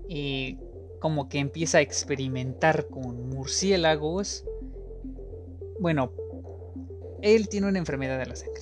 eh, 0.10 0.58
como 1.00 1.30
que 1.30 1.40
empieza 1.40 1.78
a 1.78 1.82
experimentar 1.82 2.88
con 2.88 3.30
murciélagos. 3.30 4.44
Bueno, 5.80 6.12
él 7.22 7.48
tiene 7.48 7.68
una 7.68 7.80
enfermedad 7.80 8.20
de 8.20 8.26
la 8.26 8.36
sangre 8.36 8.62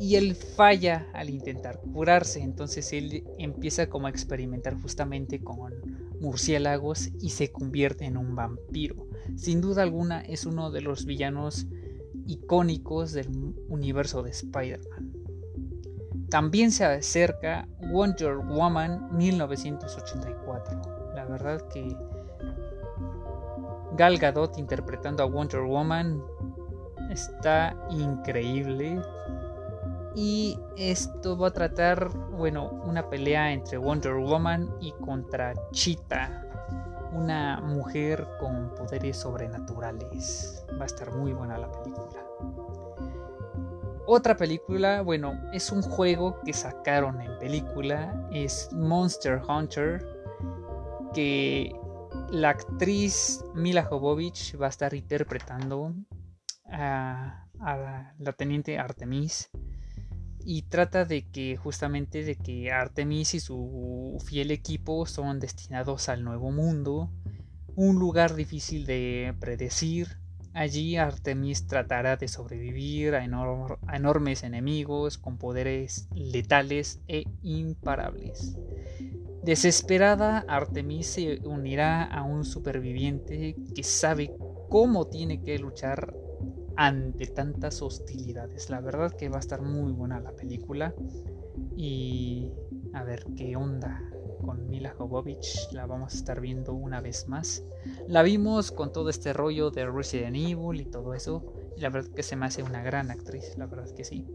y 0.00 0.16
él 0.16 0.34
falla 0.34 1.08
al 1.12 1.28
intentar 1.28 1.80
curarse, 1.92 2.40
entonces 2.40 2.90
él 2.94 3.24
empieza 3.38 3.88
como 3.88 4.06
a 4.06 4.10
experimentar 4.10 4.80
justamente 4.80 5.40
con 5.40 5.72
murciélagos 6.20 7.10
y 7.20 7.30
se 7.30 7.50
convierte 7.52 8.04
en 8.04 8.16
un 8.16 8.34
vampiro. 8.34 9.06
Sin 9.36 9.60
duda 9.60 9.82
alguna 9.82 10.20
es 10.20 10.46
uno 10.46 10.70
de 10.70 10.80
los 10.80 11.04
villanos 11.04 11.66
icónicos 12.26 13.12
del 13.12 13.28
universo 13.68 14.22
de 14.22 14.30
Spider-Man. 14.30 15.12
También 16.28 16.72
se 16.72 16.84
acerca 16.84 17.68
Wonder 17.92 18.36
Woman 18.38 19.16
1984. 19.16 21.12
La 21.14 21.24
verdad 21.24 21.68
que 21.68 21.96
Gal 23.96 24.18
Gadot 24.18 24.58
interpretando 24.58 25.22
a 25.22 25.26
Wonder 25.26 25.62
Woman 25.62 26.22
está 27.10 27.76
increíble. 27.90 29.00
Y 30.18 30.58
esto 30.78 31.36
va 31.36 31.48
a 31.48 31.50
tratar, 31.50 32.08
bueno, 32.30 32.70
una 32.86 33.10
pelea 33.10 33.52
entre 33.52 33.76
Wonder 33.76 34.14
Woman 34.14 34.74
y 34.80 34.92
contra 34.92 35.52
Cheetah, 35.72 37.10
una 37.12 37.60
mujer 37.60 38.26
con 38.40 38.74
poderes 38.74 39.18
sobrenaturales. 39.18 40.64
Va 40.80 40.84
a 40.84 40.86
estar 40.86 41.14
muy 41.14 41.34
buena 41.34 41.58
la 41.58 41.70
película. 41.70 42.24
Otra 44.06 44.38
película, 44.38 45.02
bueno, 45.02 45.38
es 45.52 45.70
un 45.70 45.82
juego 45.82 46.40
que 46.46 46.54
sacaron 46.54 47.20
en 47.20 47.38
película, 47.38 48.26
es 48.32 48.70
Monster 48.72 49.42
Hunter, 49.46 50.02
que 51.12 51.78
la 52.30 52.50
actriz 52.50 53.44
Mila 53.54 53.84
Jovovich 53.84 54.58
va 54.58 54.66
a 54.66 54.70
estar 54.70 54.94
interpretando 54.94 55.92
a, 56.72 57.48
a 57.60 58.14
la 58.18 58.32
teniente 58.32 58.78
Artemis 58.78 59.50
y 60.48 60.62
trata 60.62 61.04
de 61.04 61.26
que 61.26 61.56
justamente 61.56 62.22
de 62.22 62.36
que 62.36 62.70
Artemis 62.70 63.34
y 63.34 63.40
su 63.40 64.16
fiel 64.24 64.52
equipo 64.52 65.04
son 65.04 65.40
destinados 65.40 66.08
al 66.08 66.22
nuevo 66.22 66.52
mundo, 66.52 67.10
un 67.74 67.98
lugar 67.98 68.36
difícil 68.36 68.86
de 68.86 69.34
predecir. 69.40 70.18
Allí 70.54 70.96
Artemis 70.96 71.66
tratará 71.66 72.16
de 72.16 72.28
sobrevivir 72.28 73.16
a, 73.16 73.24
enormes 73.92 74.44
enemigos 74.44 75.18
con 75.18 75.36
poderes 75.36 76.08
letales 76.14 77.00
e 77.08 77.24
imparables. 77.42 78.56
Desesperada, 79.42 80.44
Artemis 80.46 81.08
se 81.08 81.40
unirá 81.44 82.04
a 82.04 82.22
un 82.22 82.44
superviviente 82.44 83.56
que 83.74 83.82
sabe 83.82 84.30
cómo 84.68 85.08
tiene 85.08 85.42
que 85.42 85.58
luchar 85.58 86.14
ante 86.76 87.26
tantas 87.26 87.82
hostilidades. 87.82 88.70
La 88.70 88.80
verdad 88.80 89.12
que 89.12 89.28
va 89.28 89.36
a 89.36 89.40
estar 89.40 89.62
muy 89.62 89.92
buena 89.92 90.20
la 90.20 90.32
película. 90.32 90.94
Y 91.76 92.50
a 92.92 93.04
ver 93.04 93.24
qué 93.36 93.56
onda 93.56 94.02
con 94.44 94.68
Mila 94.68 94.94
Jovovich. 94.96 95.72
La 95.72 95.86
vamos 95.86 96.14
a 96.14 96.16
estar 96.16 96.40
viendo 96.40 96.74
una 96.74 97.00
vez 97.00 97.28
más. 97.28 97.64
La 98.06 98.22
vimos 98.22 98.72
con 98.72 98.92
todo 98.92 99.10
este 99.10 99.32
rollo 99.32 99.70
de 99.70 99.86
Resident 99.86 100.36
Evil 100.36 100.80
y 100.80 100.84
todo 100.84 101.14
eso. 101.14 101.52
Y 101.76 101.80
la 101.80 101.90
verdad 101.90 102.10
que 102.10 102.22
se 102.22 102.36
me 102.36 102.46
hace 102.46 102.62
una 102.62 102.82
gran 102.82 103.10
actriz. 103.10 103.56
La 103.56 103.66
verdad 103.66 103.90
que 103.90 104.04
sí. 104.04 104.26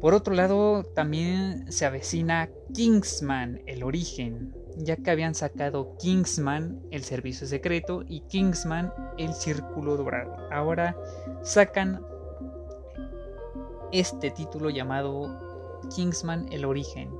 Por 0.00 0.12
otro 0.12 0.34
lado, 0.34 0.84
también 0.84 1.70
se 1.72 1.86
avecina 1.86 2.50
Kingsman, 2.74 3.62
el 3.66 3.82
origen 3.82 4.54
ya 4.76 4.96
que 4.96 5.10
habían 5.10 5.34
sacado 5.34 5.96
Kingsman, 5.98 6.80
el 6.90 7.04
servicio 7.04 7.46
secreto, 7.46 8.02
y 8.06 8.20
Kingsman, 8.22 8.92
el 9.18 9.34
círculo 9.34 9.96
dorado. 9.96 10.36
Ahora 10.50 10.96
sacan 11.42 12.04
este 13.92 14.30
título 14.30 14.70
llamado 14.70 15.80
Kingsman, 15.94 16.52
el 16.52 16.64
origen. 16.64 17.10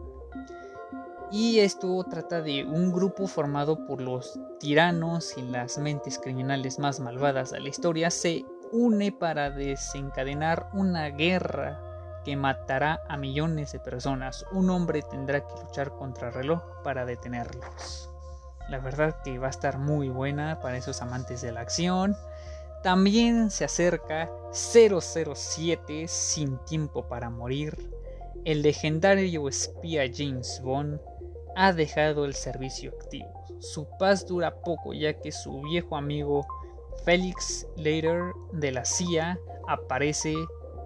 Y 1.31 1.59
esto 1.59 2.05
trata 2.05 2.43
de 2.43 2.64
un 2.64 2.93
grupo 2.93 3.27
formado 3.27 3.87
por 3.87 4.01
los 4.01 4.38
tiranos 4.61 5.37
y 5.37 5.43
las 5.43 5.79
mentes 5.79 6.19
criminales 6.19 6.79
más 6.79 7.01
malvadas 7.01 7.51
de 7.51 7.61
la 7.61 7.69
historia 7.69 8.11
se 8.11 8.45
une 8.73 9.11
para 9.12 9.51
desencadenar 9.51 10.69
una 10.75 11.09
guerra 11.09 11.84
que 12.25 12.37
matará 12.37 13.03
a 13.09 13.17
millones 13.17 13.73
de 13.73 13.81
personas. 13.81 14.47
Un 14.53 14.71
hombre 14.71 15.03
tendrá 15.03 15.47
que 15.47 15.55
luchar 15.63 15.95
contra 15.97 16.29
el 16.29 16.35
reloj 16.35 16.63
para 16.83 17.05
detenerlos. 17.05 18.11
La 18.69 18.79
verdad 18.79 19.21
que 19.23 19.39
va 19.39 19.49
a 19.49 19.51
estar 19.51 19.79
muy 19.79 20.09
buena 20.09 20.61
para 20.61 20.77
esos 20.77 21.03
amantes 21.03 21.43
de 21.43 21.53
la 21.53 21.61
acción. 21.61 22.17
También 22.83 23.51
se 23.51 23.65
acerca 23.65 24.31
007 24.53 26.09
Sin 26.09 26.59
tiempo 26.65 27.07
para 27.09 27.31
morir. 27.31 27.91
El 28.45 28.63
legendario 28.63 29.49
espía 29.49 30.05
James 30.13 30.61
Bond 30.63 31.01
ha 31.57 31.73
dejado 31.73 32.25
el 32.25 32.35
servicio 32.35 32.91
activo. 32.91 33.45
Su 33.61 33.89
paz 33.99 34.27
dura 34.27 34.57
poco 34.63 34.93
ya 34.93 35.15
que 35.15 35.33
su 35.33 35.63
viejo 35.63 35.97
amigo 35.97 36.47
Felix 37.05 37.67
Leiter 37.77 38.33
de 38.53 38.73
la 38.73 38.85
CIA 38.85 39.39
aparece 39.67 40.35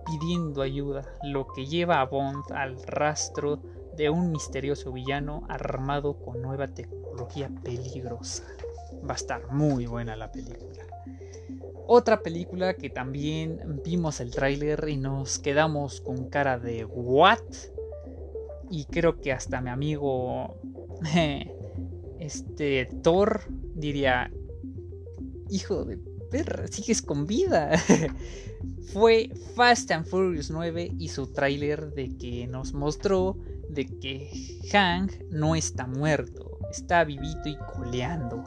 pidiendo 0.08 0.62
ayuda, 0.62 1.04
lo 1.22 1.46
que 1.48 1.66
lleva 1.66 2.00
a 2.00 2.06
Bond 2.06 2.50
al 2.52 2.82
rastro 2.82 3.60
de 3.96 4.10
un 4.10 4.30
misterioso 4.30 4.92
villano 4.92 5.44
armado 5.48 6.14
con 6.14 6.40
nueva 6.40 6.68
tecnología 6.68 7.50
peligrosa. 7.62 8.44
Va 9.08 9.14
a 9.14 9.16
estar 9.16 9.52
muy 9.52 9.86
buena 9.86 10.16
la 10.16 10.30
película. 10.30 10.84
Otra 11.86 12.20
película 12.20 12.74
que 12.74 12.90
también 12.90 13.80
vimos 13.84 14.20
el 14.20 14.30
tráiler 14.30 14.88
y 14.88 14.96
nos 14.96 15.38
quedamos 15.38 16.00
con 16.00 16.28
cara 16.28 16.58
de 16.58 16.84
what? 16.84 17.40
Y 18.70 18.84
creo 18.84 19.20
que 19.20 19.32
hasta 19.32 19.60
mi 19.60 19.70
amigo 19.70 20.56
este 22.18 22.86
Thor 23.02 23.40
diría 23.74 24.30
hijo 25.48 25.84
de 25.84 25.96
perra, 26.30 26.66
sigues 26.68 27.02
con 27.02 27.26
vida. 27.26 27.72
fue 28.92 29.30
Fast 29.54 29.90
and 29.90 30.06
Furious 30.06 30.50
9 30.50 30.92
y 30.98 31.08
su 31.08 31.32
tráiler 31.32 31.92
de 31.92 32.16
que 32.16 32.46
nos 32.46 32.72
mostró 32.72 33.36
de 33.68 33.86
que 33.86 34.60
Hank 34.72 35.12
no 35.30 35.54
está 35.54 35.86
muerto, 35.86 36.58
está 36.70 37.04
vivito 37.04 37.48
y 37.48 37.56
coleando. 37.74 38.42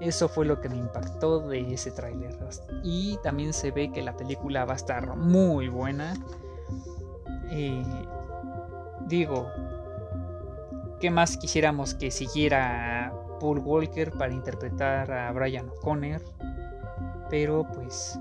Eso 0.00 0.28
fue 0.28 0.46
lo 0.46 0.60
que 0.60 0.68
me 0.68 0.76
impactó 0.76 1.48
de 1.48 1.72
ese 1.72 1.90
tráiler. 1.90 2.36
Y 2.82 3.18
también 3.22 3.52
se 3.52 3.70
ve 3.70 3.92
que 3.92 4.02
la 4.02 4.16
película 4.16 4.64
va 4.64 4.72
a 4.72 4.76
estar 4.76 5.16
muy 5.16 5.68
buena. 5.68 6.14
Eh, 7.50 7.84
digo, 9.06 9.48
¿qué 11.00 11.10
más 11.10 11.36
quisiéramos 11.36 11.94
que 11.94 12.10
siguiera 12.10 13.12
Paul 13.38 13.58
Walker 13.60 14.12
para 14.12 14.32
interpretar 14.32 15.10
a 15.12 15.30
Brian 15.32 15.68
O'Connor? 15.68 16.22
Pero 17.32 17.66
pues 17.72 18.20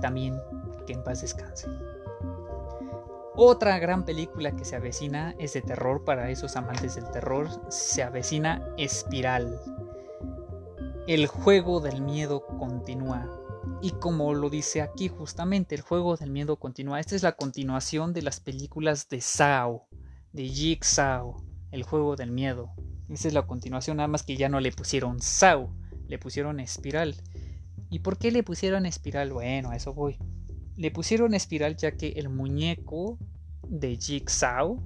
también 0.00 0.40
que 0.86 0.92
en 0.92 1.02
paz 1.02 1.20
descanse. 1.20 1.66
Otra 3.34 3.76
gran 3.80 4.04
película 4.04 4.54
que 4.54 4.64
se 4.64 4.76
avecina 4.76 5.34
es 5.40 5.54
de 5.54 5.62
terror 5.62 6.04
para 6.04 6.30
esos 6.30 6.54
amantes 6.54 6.94
del 6.94 7.10
terror, 7.10 7.48
se 7.70 8.04
avecina 8.04 8.64
Espiral. 8.76 9.60
El 11.08 11.26
juego 11.26 11.80
del 11.80 12.00
miedo 12.00 12.46
continúa. 12.46 13.28
Y 13.82 13.90
como 13.90 14.32
lo 14.32 14.48
dice 14.48 14.80
aquí 14.80 15.08
justamente, 15.08 15.74
el 15.74 15.80
juego 15.80 16.16
del 16.16 16.30
miedo 16.30 16.54
continúa. 16.54 17.00
Esta 17.00 17.16
es 17.16 17.24
la 17.24 17.32
continuación 17.32 18.12
de 18.12 18.22
las 18.22 18.38
películas 18.38 19.08
de 19.08 19.20
Sao, 19.20 19.88
de 20.32 20.46
Jigsaw, 20.46 21.34
el 21.72 21.82
juego 21.82 22.14
del 22.14 22.30
miedo. 22.30 22.70
Esta 23.08 23.26
es 23.26 23.34
la 23.34 23.46
continuación, 23.48 23.96
nada 23.96 24.06
más 24.06 24.22
que 24.22 24.36
ya 24.36 24.48
no 24.48 24.60
le 24.60 24.70
pusieron 24.70 25.20
Sao, 25.20 25.74
le 26.06 26.20
pusieron 26.20 26.60
Espiral. 26.60 27.16
¿Y 27.90 28.00
por 28.00 28.18
qué 28.18 28.30
le 28.30 28.42
pusieron 28.42 28.86
espiral? 28.86 29.32
Bueno, 29.32 29.70
a 29.70 29.76
eso 29.76 29.94
voy. 29.94 30.18
Le 30.76 30.90
pusieron 30.90 31.34
espiral 31.34 31.76
ya 31.76 31.92
que 31.92 32.08
el 32.10 32.28
muñeco 32.28 33.18
de 33.68 33.96
Jigsaw, 33.96 34.80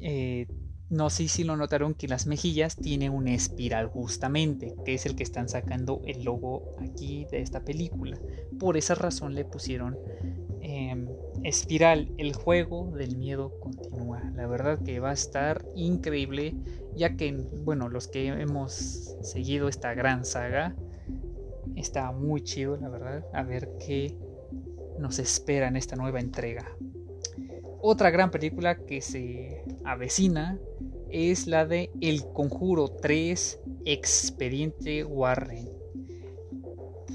eh, 0.00 0.46
no 0.90 1.10
sé 1.10 1.28
si 1.28 1.44
lo 1.44 1.56
notaron 1.56 1.94
que 1.94 2.08
las 2.08 2.26
mejillas 2.26 2.76
tiene 2.76 3.10
una 3.10 3.34
espiral 3.34 3.88
justamente, 3.88 4.74
que 4.84 4.94
es 4.94 5.04
el 5.04 5.16
que 5.16 5.22
están 5.22 5.48
sacando 5.48 6.00
el 6.06 6.24
logo 6.24 6.76
aquí 6.78 7.26
de 7.30 7.42
esta 7.42 7.64
película. 7.64 8.18
Por 8.58 8.76
esa 8.76 8.94
razón 8.94 9.34
le 9.34 9.44
pusieron 9.44 9.98
em, 10.62 11.08
espiral. 11.44 12.10
El 12.16 12.34
juego 12.34 12.90
del 12.96 13.16
miedo 13.16 13.58
continúa. 13.60 14.22
La 14.34 14.46
verdad 14.46 14.82
que 14.82 15.00
va 15.00 15.10
a 15.10 15.14
estar 15.14 15.64
increíble, 15.74 16.54
ya 16.96 17.16
que, 17.16 17.32
bueno, 17.32 17.88
los 17.88 18.08
que 18.08 18.28
hemos 18.28 19.16
seguido 19.22 19.68
esta 19.68 19.92
gran 19.92 20.24
saga, 20.24 20.74
Está 21.78 22.10
muy 22.10 22.42
chido, 22.42 22.76
la 22.76 22.88
verdad. 22.88 23.24
A 23.32 23.44
ver 23.44 23.70
qué 23.78 24.16
nos 24.98 25.20
espera 25.20 25.68
en 25.68 25.76
esta 25.76 25.94
nueva 25.94 26.18
entrega. 26.18 26.66
Otra 27.80 28.10
gran 28.10 28.32
película 28.32 28.78
que 28.78 29.00
se 29.00 29.62
avecina 29.84 30.58
es 31.08 31.46
la 31.46 31.66
de 31.66 31.90
El 32.00 32.24
Conjuro 32.32 32.88
3 32.88 33.60
Expediente 33.84 35.04
Warren. 35.04 35.68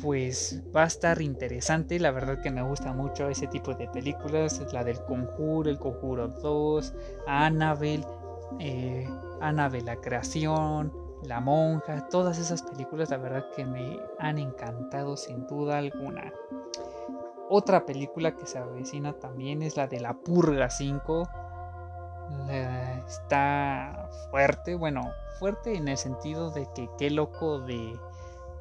Pues 0.01 0.64
va 0.74 0.84
a 0.84 0.88
estar 0.88 1.22
interesante, 1.22 1.99
la 1.99 2.11
verdad 2.11 2.41
que 2.41 2.49
me 2.49 2.61
gusta 2.64 2.93
mucho 2.93 3.28
ese 3.28 3.47
tipo 3.47 3.74
de 3.74 3.89
películas, 3.89 4.61
la 4.72 4.86
del 4.86 4.99
Conjuro, 5.03 5.70
El 5.70 5.78
Conjuro 5.78 6.30
2, 6.30 6.93
Annabelle, 7.28 8.05
eh, 8.59 9.07
Annabelle 9.41 9.86
la 9.86 9.95
creación, 9.97 11.03
La 11.26 11.40
monja, 11.40 12.08
todas 12.10 12.38
esas 12.38 12.62
películas 12.62 13.10
la 13.10 13.18
verdad 13.18 13.46
que 13.56 13.66
me 13.66 14.00
han 14.20 14.38
encantado 14.38 15.18
sin 15.18 15.48
duda 15.48 15.78
alguna. 15.78 16.32
Otra 17.50 17.86
película 17.86 18.36
que 18.36 18.46
se 18.46 18.58
avecina 18.58 19.14
también 19.14 19.62
es 19.62 19.78
la 19.78 19.88
de 19.88 20.00
La 20.00 20.14
Purga 20.14 20.70
5 20.70 21.30
está 23.08 24.10
fuerte, 24.30 24.76
bueno, 24.76 25.12
fuerte 25.40 25.76
en 25.76 25.88
el 25.88 25.98
sentido 25.98 26.50
de 26.52 26.68
que 26.74 26.90
qué 26.98 27.10
loco 27.10 27.60
de 27.60 27.98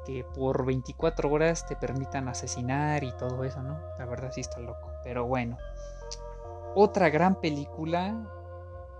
que 0.04 0.24
por 0.24 0.66
24 0.66 1.30
horas 1.30 1.66
te 1.66 1.76
permitan 1.76 2.28
asesinar 2.28 3.04
y 3.04 3.12
todo 3.12 3.44
eso, 3.44 3.62
¿no? 3.62 3.78
La 3.98 4.04
verdad 4.04 4.32
sí 4.32 4.40
está 4.40 4.58
loco, 4.58 4.90
pero 5.04 5.26
bueno. 5.26 5.56
Otra 6.74 7.08
gran 7.10 7.36
película 7.36 8.14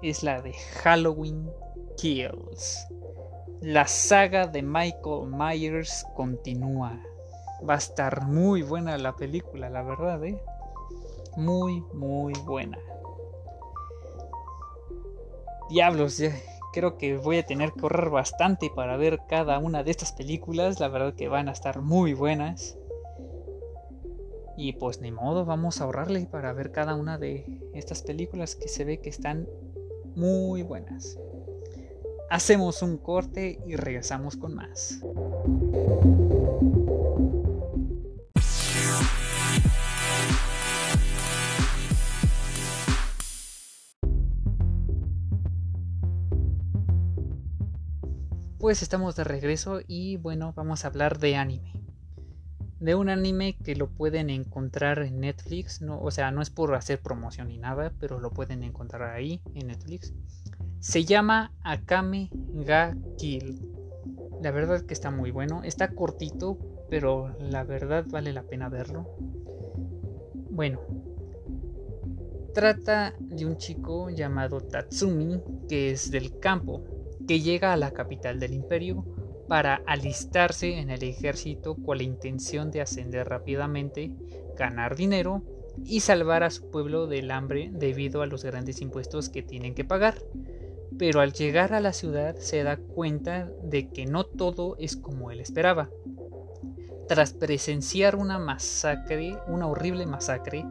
es 0.00 0.22
la 0.22 0.40
de 0.42 0.52
Halloween 0.82 1.50
Kills. 1.96 2.86
La 3.60 3.86
saga 3.86 4.46
de 4.46 4.62
Michael 4.62 5.26
Myers 5.28 6.04
continúa. 6.14 7.00
Va 7.68 7.74
a 7.74 7.78
estar 7.78 8.26
muy 8.26 8.62
buena 8.62 8.98
la 8.98 9.14
película, 9.14 9.70
la 9.70 9.82
verdad, 9.82 10.24
¿eh? 10.24 10.42
Muy, 11.36 11.80
muy 11.94 12.32
buena 12.44 12.78
diablos, 15.72 16.22
creo 16.72 16.98
que 16.98 17.16
voy 17.16 17.38
a 17.38 17.46
tener 17.46 17.72
que 17.72 17.80
ahorrar 17.80 18.10
bastante 18.10 18.70
para 18.70 18.96
ver 18.96 19.20
cada 19.26 19.58
una 19.58 19.82
de 19.82 19.90
estas 19.90 20.12
películas. 20.12 20.80
La 20.80 20.88
verdad 20.88 21.14
que 21.14 21.28
van 21.28 21.48
a 21.48 21.52
estar 21.52 21.80
muy 21.80 22.12
buenas. 22.12 22.76
Y 24.56 24.74
pues 24.74 25.00
ni 25.00 25.10
modo, 25.10 25.46
vamos 25.46 25.80
a 25.80 25.84
ahorrarle 25.84 26.26
para 26.26 26.52
ver 26.52 26.72
cada 26.72 26.94
una 26.94 27.16
de 27.16 27.60
estas 27.72 28.02
películas 28.02 28.54
que 28.54 28.68
se 28.68 28.84
ve 28.84 29.00
que 29.00 29.08
están 29.08 29.48
muy 30.14 30.62
buenas. 30.62 31.18
Hacemos 32.32 32.80
un 32.80 32.96
corte 32.96 33.60
y 33.66 33.76
regresamos 33.76 34.36
con 34.36 34.54
más. 34.54 35.00
Pues 48.58 48.80
estamos 48.80 49.14
de 49.14 49.24
regreso 49.24 49.80
y 49.86 50.16
bueno, 50.16 50.54
vamos 50.56 50.86
a 50.86 50.88
hablar 50.88 51.18
de 51.18 51.36
anime. 51.36 51.74
De 52.80 52.94
un 52.94 53.10
anime 53.10 53.58
que 53.62 53.76
lo 53.76 53.90
pueden 53.90 54.30
encontrar 54.30 55.00
en 55.00 55.20
Netflix, 55.20 55.82
no, 55.82 56.00
o 56.00 56.10
sea, 56.10 56.30
no 56.30 56.40
es 56.40 56.48
por 56.48 56.74
hacer 56.74 57.02
promoción 57.02 57.48
ni 57.48 57.58
nada, 57.58 57.92
pero 58.00 58.18
lo 58.18 58.30
pueden 58.30 58.62
encontrar 58.62 59.10
ahí 59.10 59.42
en 59.54 59.66
Netflix. 59.66 60.14
Se 60.82 61.04
llama 61.04 61.52
Akame 61.62 62.28
ga 62.54 62.96
Kill. 63.16 63.60
La 64.42 64.50
verdad 64.50 64.82
que 64.82 64.94
está 64.94 65.12
muy 65.12 65.30
bueno, 65.30 65.62
está 65.62 65.94
cortito, 65.94 66.58
pero 66.90 67.36
la 67.38 67.62
verdad 67.62 68.04
vale 68.08 68.32
la 68.32 68.42
pena 68.42 68.68
verlo. 68.68 69.08
Bueno, 70.50 70.80
trata 72.52 73.14
de 73.20 73.46
un 73.46 73.58
chico 73.58 74.10
llamado 74.10 74.60
Tatsumi 74.60 75.40
que 75.68 75.92
es 75.92 76.10
del 76.10 76.40
campo 76.40 76.82
que 77.28 77.38
llega 77.38 77.72
a 77.72 77.76
la 77.76 77.92
capital 77.92 78.40
del 78.40 78.52
imperio 78.52 79.06
para 79.46 79.82
alistarse 79.86 80.80
en 80.80 80.90
el 80.90 81.04
ejército 81.04 81.76
con 81.76 81.98
la 81.98 82.02
intención 82.02 82.72
de 82.72 82.80
ascender 82.80 83.28
rápidamente, 83.28 84.10
ganar 84.58 84.96
dinero 84.96 85.44
y 85.84 86.00
salvar 86.00 86.42
a 86.42 86.50
su 86.50 86.72
pueblo 86.72 87.06
del 87.06 87.30
hambre 87.30 87.70
debido 87.72 88.22
a 88.22 88.26
los 88.26 88.44
grandes 88.44 88.80
impuestos 88.80 89.28
que 89.28 89.44
tienen 89.44 89.76
que 89.76 89.84
pagar. 89.84 90.16
Pero 90.98 91.20
al 91.20 91.32
llegar 91.32 91.72
a 91.72 91.80
la 91.80 91.92
ciudad 91.92 92.36
se 92.36 92.62
da 92.62 92.76
cuenta 92.76 93.50
de 93.62 93.88
que 93.88 94.06
no 94.06 94.24
todo 94.24 94.76
es 94.78 94.96
como 94.96 95.30
él 95.30 95.40
esperaba. 95.40 95.88
Tras 97.08 97.32
presenciar 97.32 98.16
una 98.16 98.38
masacre, 98.38 99.36
una 99.48 99.66
horrible 99.66 100.06
masacre, 100.06 100.64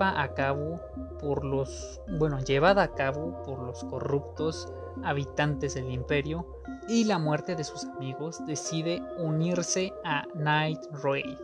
a 0.00 0.34
cabo 0.34 0.80
por 1.20 1.44
los, 1.44 2.00
llevada 2.46 2.82
a 2.82 2.94
cabo 2.94 3.42
por 3.42 3.60
los 3.60 3.82
corruptos 3.84 4.68
habitantes 5.02 5.74
del 5.74 5.90
imperio 5.90 6.46
y 6.88 7.04
la 7.04 7.18
muerte 7.18 7.56
de 7.56 7.64
sus 7.64 7.84
amigos, 7.84 8.44
decide 8.46 9.02
unirse 9.18 9.92
a 10.04 10.26
Night 10.34 10.80
Raid, 11.02 11.36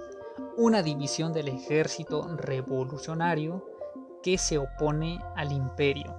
una 0.56 0.82
división 0.82 1.32
del 1.32 1.48
ejército 1.48 2.36
revolucionario 2.36 3.66
que 4.22 4.38
se 4.38 4.58
opone 4.58 5.18
al 5.34 5.52
imperio, 5.52 6.14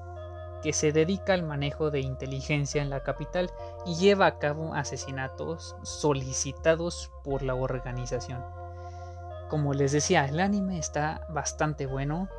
que 0.61 0.73
se 0.73 0.91
dedica 0.91 1.33
al 1.33 1.43
manejo 1.43 1.91
de 1.91 1.99
inteligencia 1.99 2.81
en 2.81 2.89
la 2.89 3.03
capital 3.03 3.49
y 3.85 3.95
lleva 3.95 4.27
a 4.27 4.39
cabo 4.39 4.73
asesinatos 4.73 5.75
solicitados 5.83 7.11
por 7.23 7.43
la 7.43 7.55
organización. 7.55 8.43
Como 9.49 9.73
les 9.73 9.91
decía, 9.91 10.25
el 10.25 10.39
anime 10.39 10.79
está 10.79 11.27
bastante 11.29 11.85
bueno, 11.85 12.29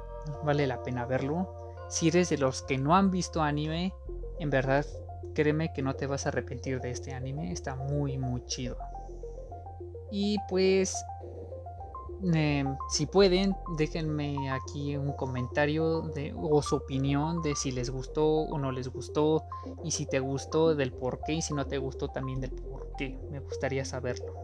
vale 0.45 0.66
la 0.66 0.83
pena 0.83 1.05
verlo. 1.05 1.75
Si 1.89 2.09
eres 2.09 2.31
de 2.31 2.39
los 2.39 2.62
que 2.62 2.79
no 2.79 2.97
han 2.97 3.11
visto 3.11 3.43
anime, 3.43 3.93
en 4.39 4.51
verdad, 4.51 4.87
créeme 5.35 5.73
que 5.73 5.83
no 5.83 5.95
te 5.95 6.07
vas 6.07 6.25
a 6.25 6.31
arrepentir 6.31 6.81
de 6.81 6.91
este 6.91 7.12
anime. 7.12 7.53
Está 7.53 7.75
muy, 7.75 8.18
muy 8.18 8.45
chido. 8.47 8.79
Y 10.11 10.39
pues, 10.49 11.05
em, 12.33 12.77
si 12.89 13.07
pueden, 13.07 13.55
déjenme 13.77 14.51
aquí 14.51 14.97
un 14.97 15.12
comentario 15.12 16.03
de, 16.14 16.35
o 16.37 16.62
su 16.62 16.77
opinión 16.77 17.43
de 17.43 17.55
si 17.55 17.73
les 17.73 17.91
gustó 17.91 18.27
o 18.27 18.59
no 18.59 18.73
les 18.73 18.89
gustó. 18.89 19.45
Y 19.85 19.91
si 19.91 20.07
te 20.07 20.20
gustó, 20.20 20.75
del 20.75 20.93
por 20.93 21.20
qué. 21.25 21.35
Y 21.35 21.43
si 21.43 21.55
no 21.55 21.66
te 21.66 21.79
gustó, 21.79 22.09
también 22.09 22.41
del 22.41 22.53
por 22.53 22.93
qué. 22.97 23.18
Me 23.31 23.41
gustaría 23.41 23.85
saberlo. 23.85 24.35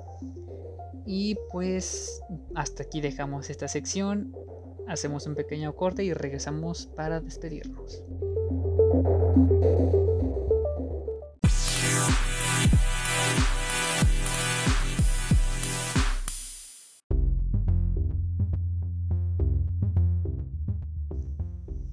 Y 1.07 1.37
pues, 1.51 2.23
hasta 2.55 2.83
aquí 2.83 3.01
dejamos 3.01 3.51
esta 3.51 3.69
sección. 3.69 4.37
Hacemos 4.87 5.27
un 5.27 5.35
pequeño 5.35 5.75
corte 5.75 6.05
y 6.05 6.13
regresamos 6.13 6.87
para 6.87 7.21
despedirnos. 7.21 8.03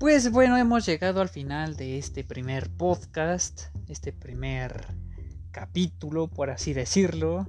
Pues 0.05 0.31
bueno, 0.31 0.55
hemos 0.55 0.85
llegado 0.85 1.19
al 1.19 1.29
final 1.29 1.77
de 1.77 1.97
este 1.97 2.23
primer 2.23 2.69
podcast, 2.69 3.75
este 3.89 4.13
primer 4.13 4.85
capítulo, 5.49 6.27
por 6.27 6.51
así 6.51 6.73
decirlo. 6.73 7.47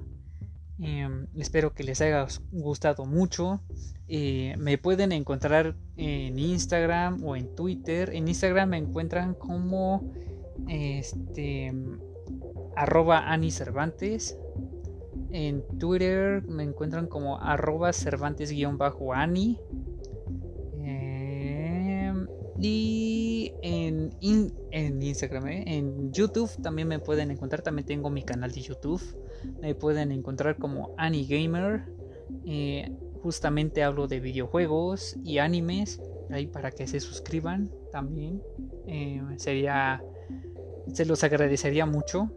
Em, 0.79 1.27
espero 1.37 1.75
que 1.75 1.83
les 1.83 2.01
haya 2.01 2.25
gustado 2.51 3.05
mucho. 3.05 3.61
Eh, 4.07 4.55
me 4.57 4.79
pueden 4.79 5.11
encontrar 5.11 5.75
en 5.97 6.39
Instagram 6.39 7.23
o 7.23 7.35
en 7.35 7.53
Twitter. 7.53 8.09
En 8.15 8.27
Instagram 8.27 8.69
me 8.69 8.77
encuentran 8.77 9.35
como 9.35 10.11
este 10.67 11.71
arroba 12.75 13.31
Ani 13.31 13.51
Cervantes. 13.51 14.35
En 15.29 15.61
Twitter 15.77 16.41
me 16.47 16.63
encuentran 16.63 17.05
como 17.05 17.39
arroba 17.39 17.93
Cervantes-Ani. 17.93 19.59
Y 22.59 23.53
en, 23.61 24.11
en 24.71 25.01
Instagram, 25.01 25.47
¿eh? 25.47 25.63
en 25.67 26.11
YouTube 26.11 26.49
también 26.61 26.87
me 26.87 26.99
pueden 26.99 27.31
encontrar. 27.31 27.61
También 27.61 27.85
tengo 27.85 28.09
mi 28.09 28.23
canal 28.23 28.51
de 28.51 28.61
YouTube. 28.61 29.01
Me 29.61 29.75
pueden 29.75 30.11
encontrar 30.11 30.57
como 30.57 30.93
Ani 30.97 31.27
Gamer. 31.27 31.85
Eh, 32.45 32.91
justamente 33.21 33.83
hablo 33.83 34.07
de 34.07 34.19
videojuegos 34.19 35.17
y 35.23 35.37
animes. 35.37 36.01
Ahí 36.31 36.47
para 36.47 36.71
que 36.71 36.87
se 36.87 36.99
suscriban 36.99 37.69
también. 37.91 38.41
Eh, 38.87 39.21
sería. 39.37 40.03
Se 40.91 41.05
los 41.05 41.23
agradecería 41.23 41.85
mucho. 41.85 42.31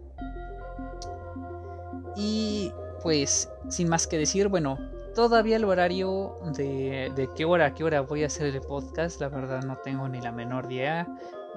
Y 2.17 2.73
pues, 3.03 3.49
sin 3.69 3.89
más 3.89 4.07
que 4.07 4.19
decir, 4.19 4.49
bueno, 4.49 4.79
todavía 5.21 5.57
el 5.57 5.67
horario 5.67 6.39
de, 6.57 7.29
qué 7.37 7.45
hora 7.45 7.67
a 7.67 7.75
qué 7.75 7.85
hora 7.85 8.01
voy 8.01 8.23
a 8.23 8.27
hacer 8.29 8.47
el 8.57 8.63
podcast, 8.63 9.21
la 9.21 9.29
verdad 9.29 9.63
no 9.65 9.77
tengo 9.77 10.09
ni 10.09 10.19
la 10.19 10.33
menor 10.33 10.73
idea, 10.73 11.07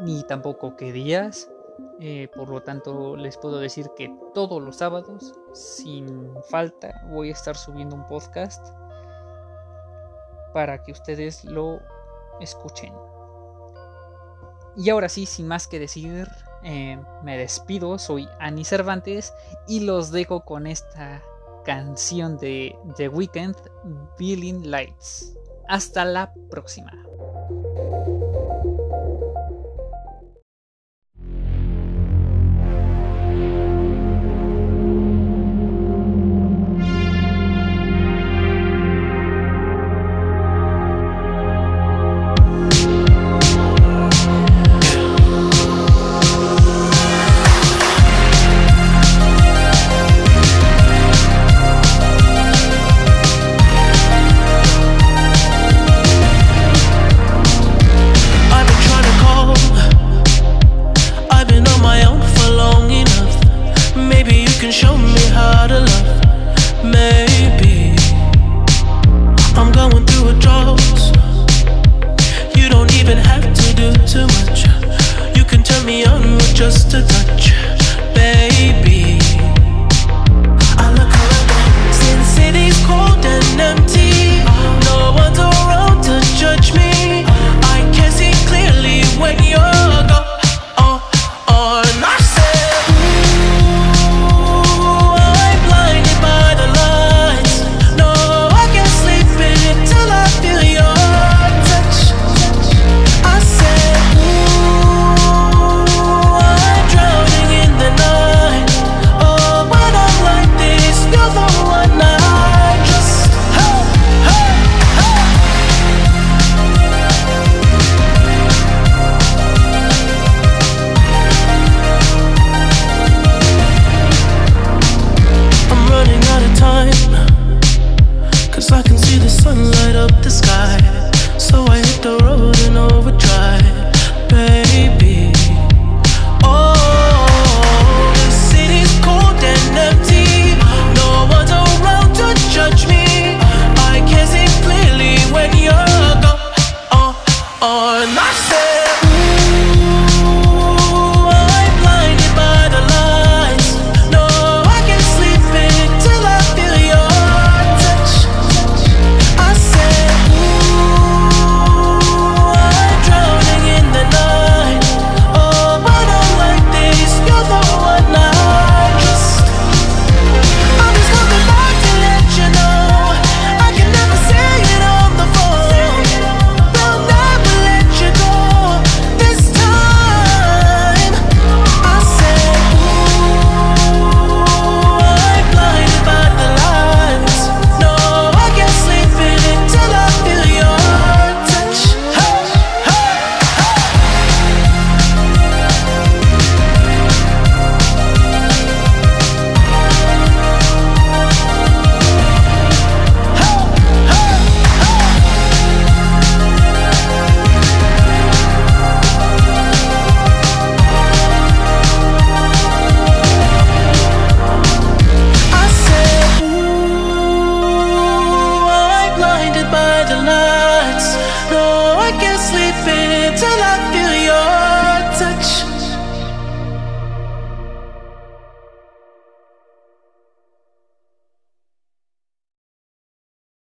ni 0.01 0.21
tampoco 0.23 0.75
qué 0.75 0.91
días. 0.91 1.49
Eh, 2.01 2.27
por 2.35 2.49
lo 2.49 2.61
tanto, 2.61 3.15
les 3.15 3.37
puedo 3.37 3.59
decir 3.59 3.89
que 3.95 4.13
todos 4.33 4.61
los 4.61 4.75
sábados, 4.75 5.33
sin 5.53 6.33
falta, 6.49 7.05
voy 7.09 7.29
a 7.29 7.31
estar 7.31 7.55
subiendo 7.55 7.95
un 7.95 8.05
podcast 8.05 8.67
para 10.53 10.83
que 10.83 10.91
ustedes 10.91 11.45
lo 11.45 11.79
escuchen. 12.41 12.93
Y 14.75 14.89
ahora 14.89 15.07
sí, 15.07 15.25
sin 15.25 15.47
más 15.47 15.69
que 15.69 15.79
decir, 15.79 16.27
eh, 16.63 17.01
me 17.23 17.37
despido. 17.37 17.97
Soy 17.97 18.27
Ani 18.41 18.65
Cervantes 18.65 19.33
y 19.67 19.79
los 19.79 20.11
dejo 20.11 20.43
con 20.43 20.67
esta 20.67 21.23
canción 21.63 22.37
de 22.37 22.75
The 22.97 23.09
Weeknd, 23.09 23.55
Billing 24.17 24.69
Lights. 24.69 25.33
Hasta 25.67 26.05
la 26.05 26.33
próxima. 26.49 26.91
just 76.63 76.93
a 76.93 77.01
touch. 77.05 77.42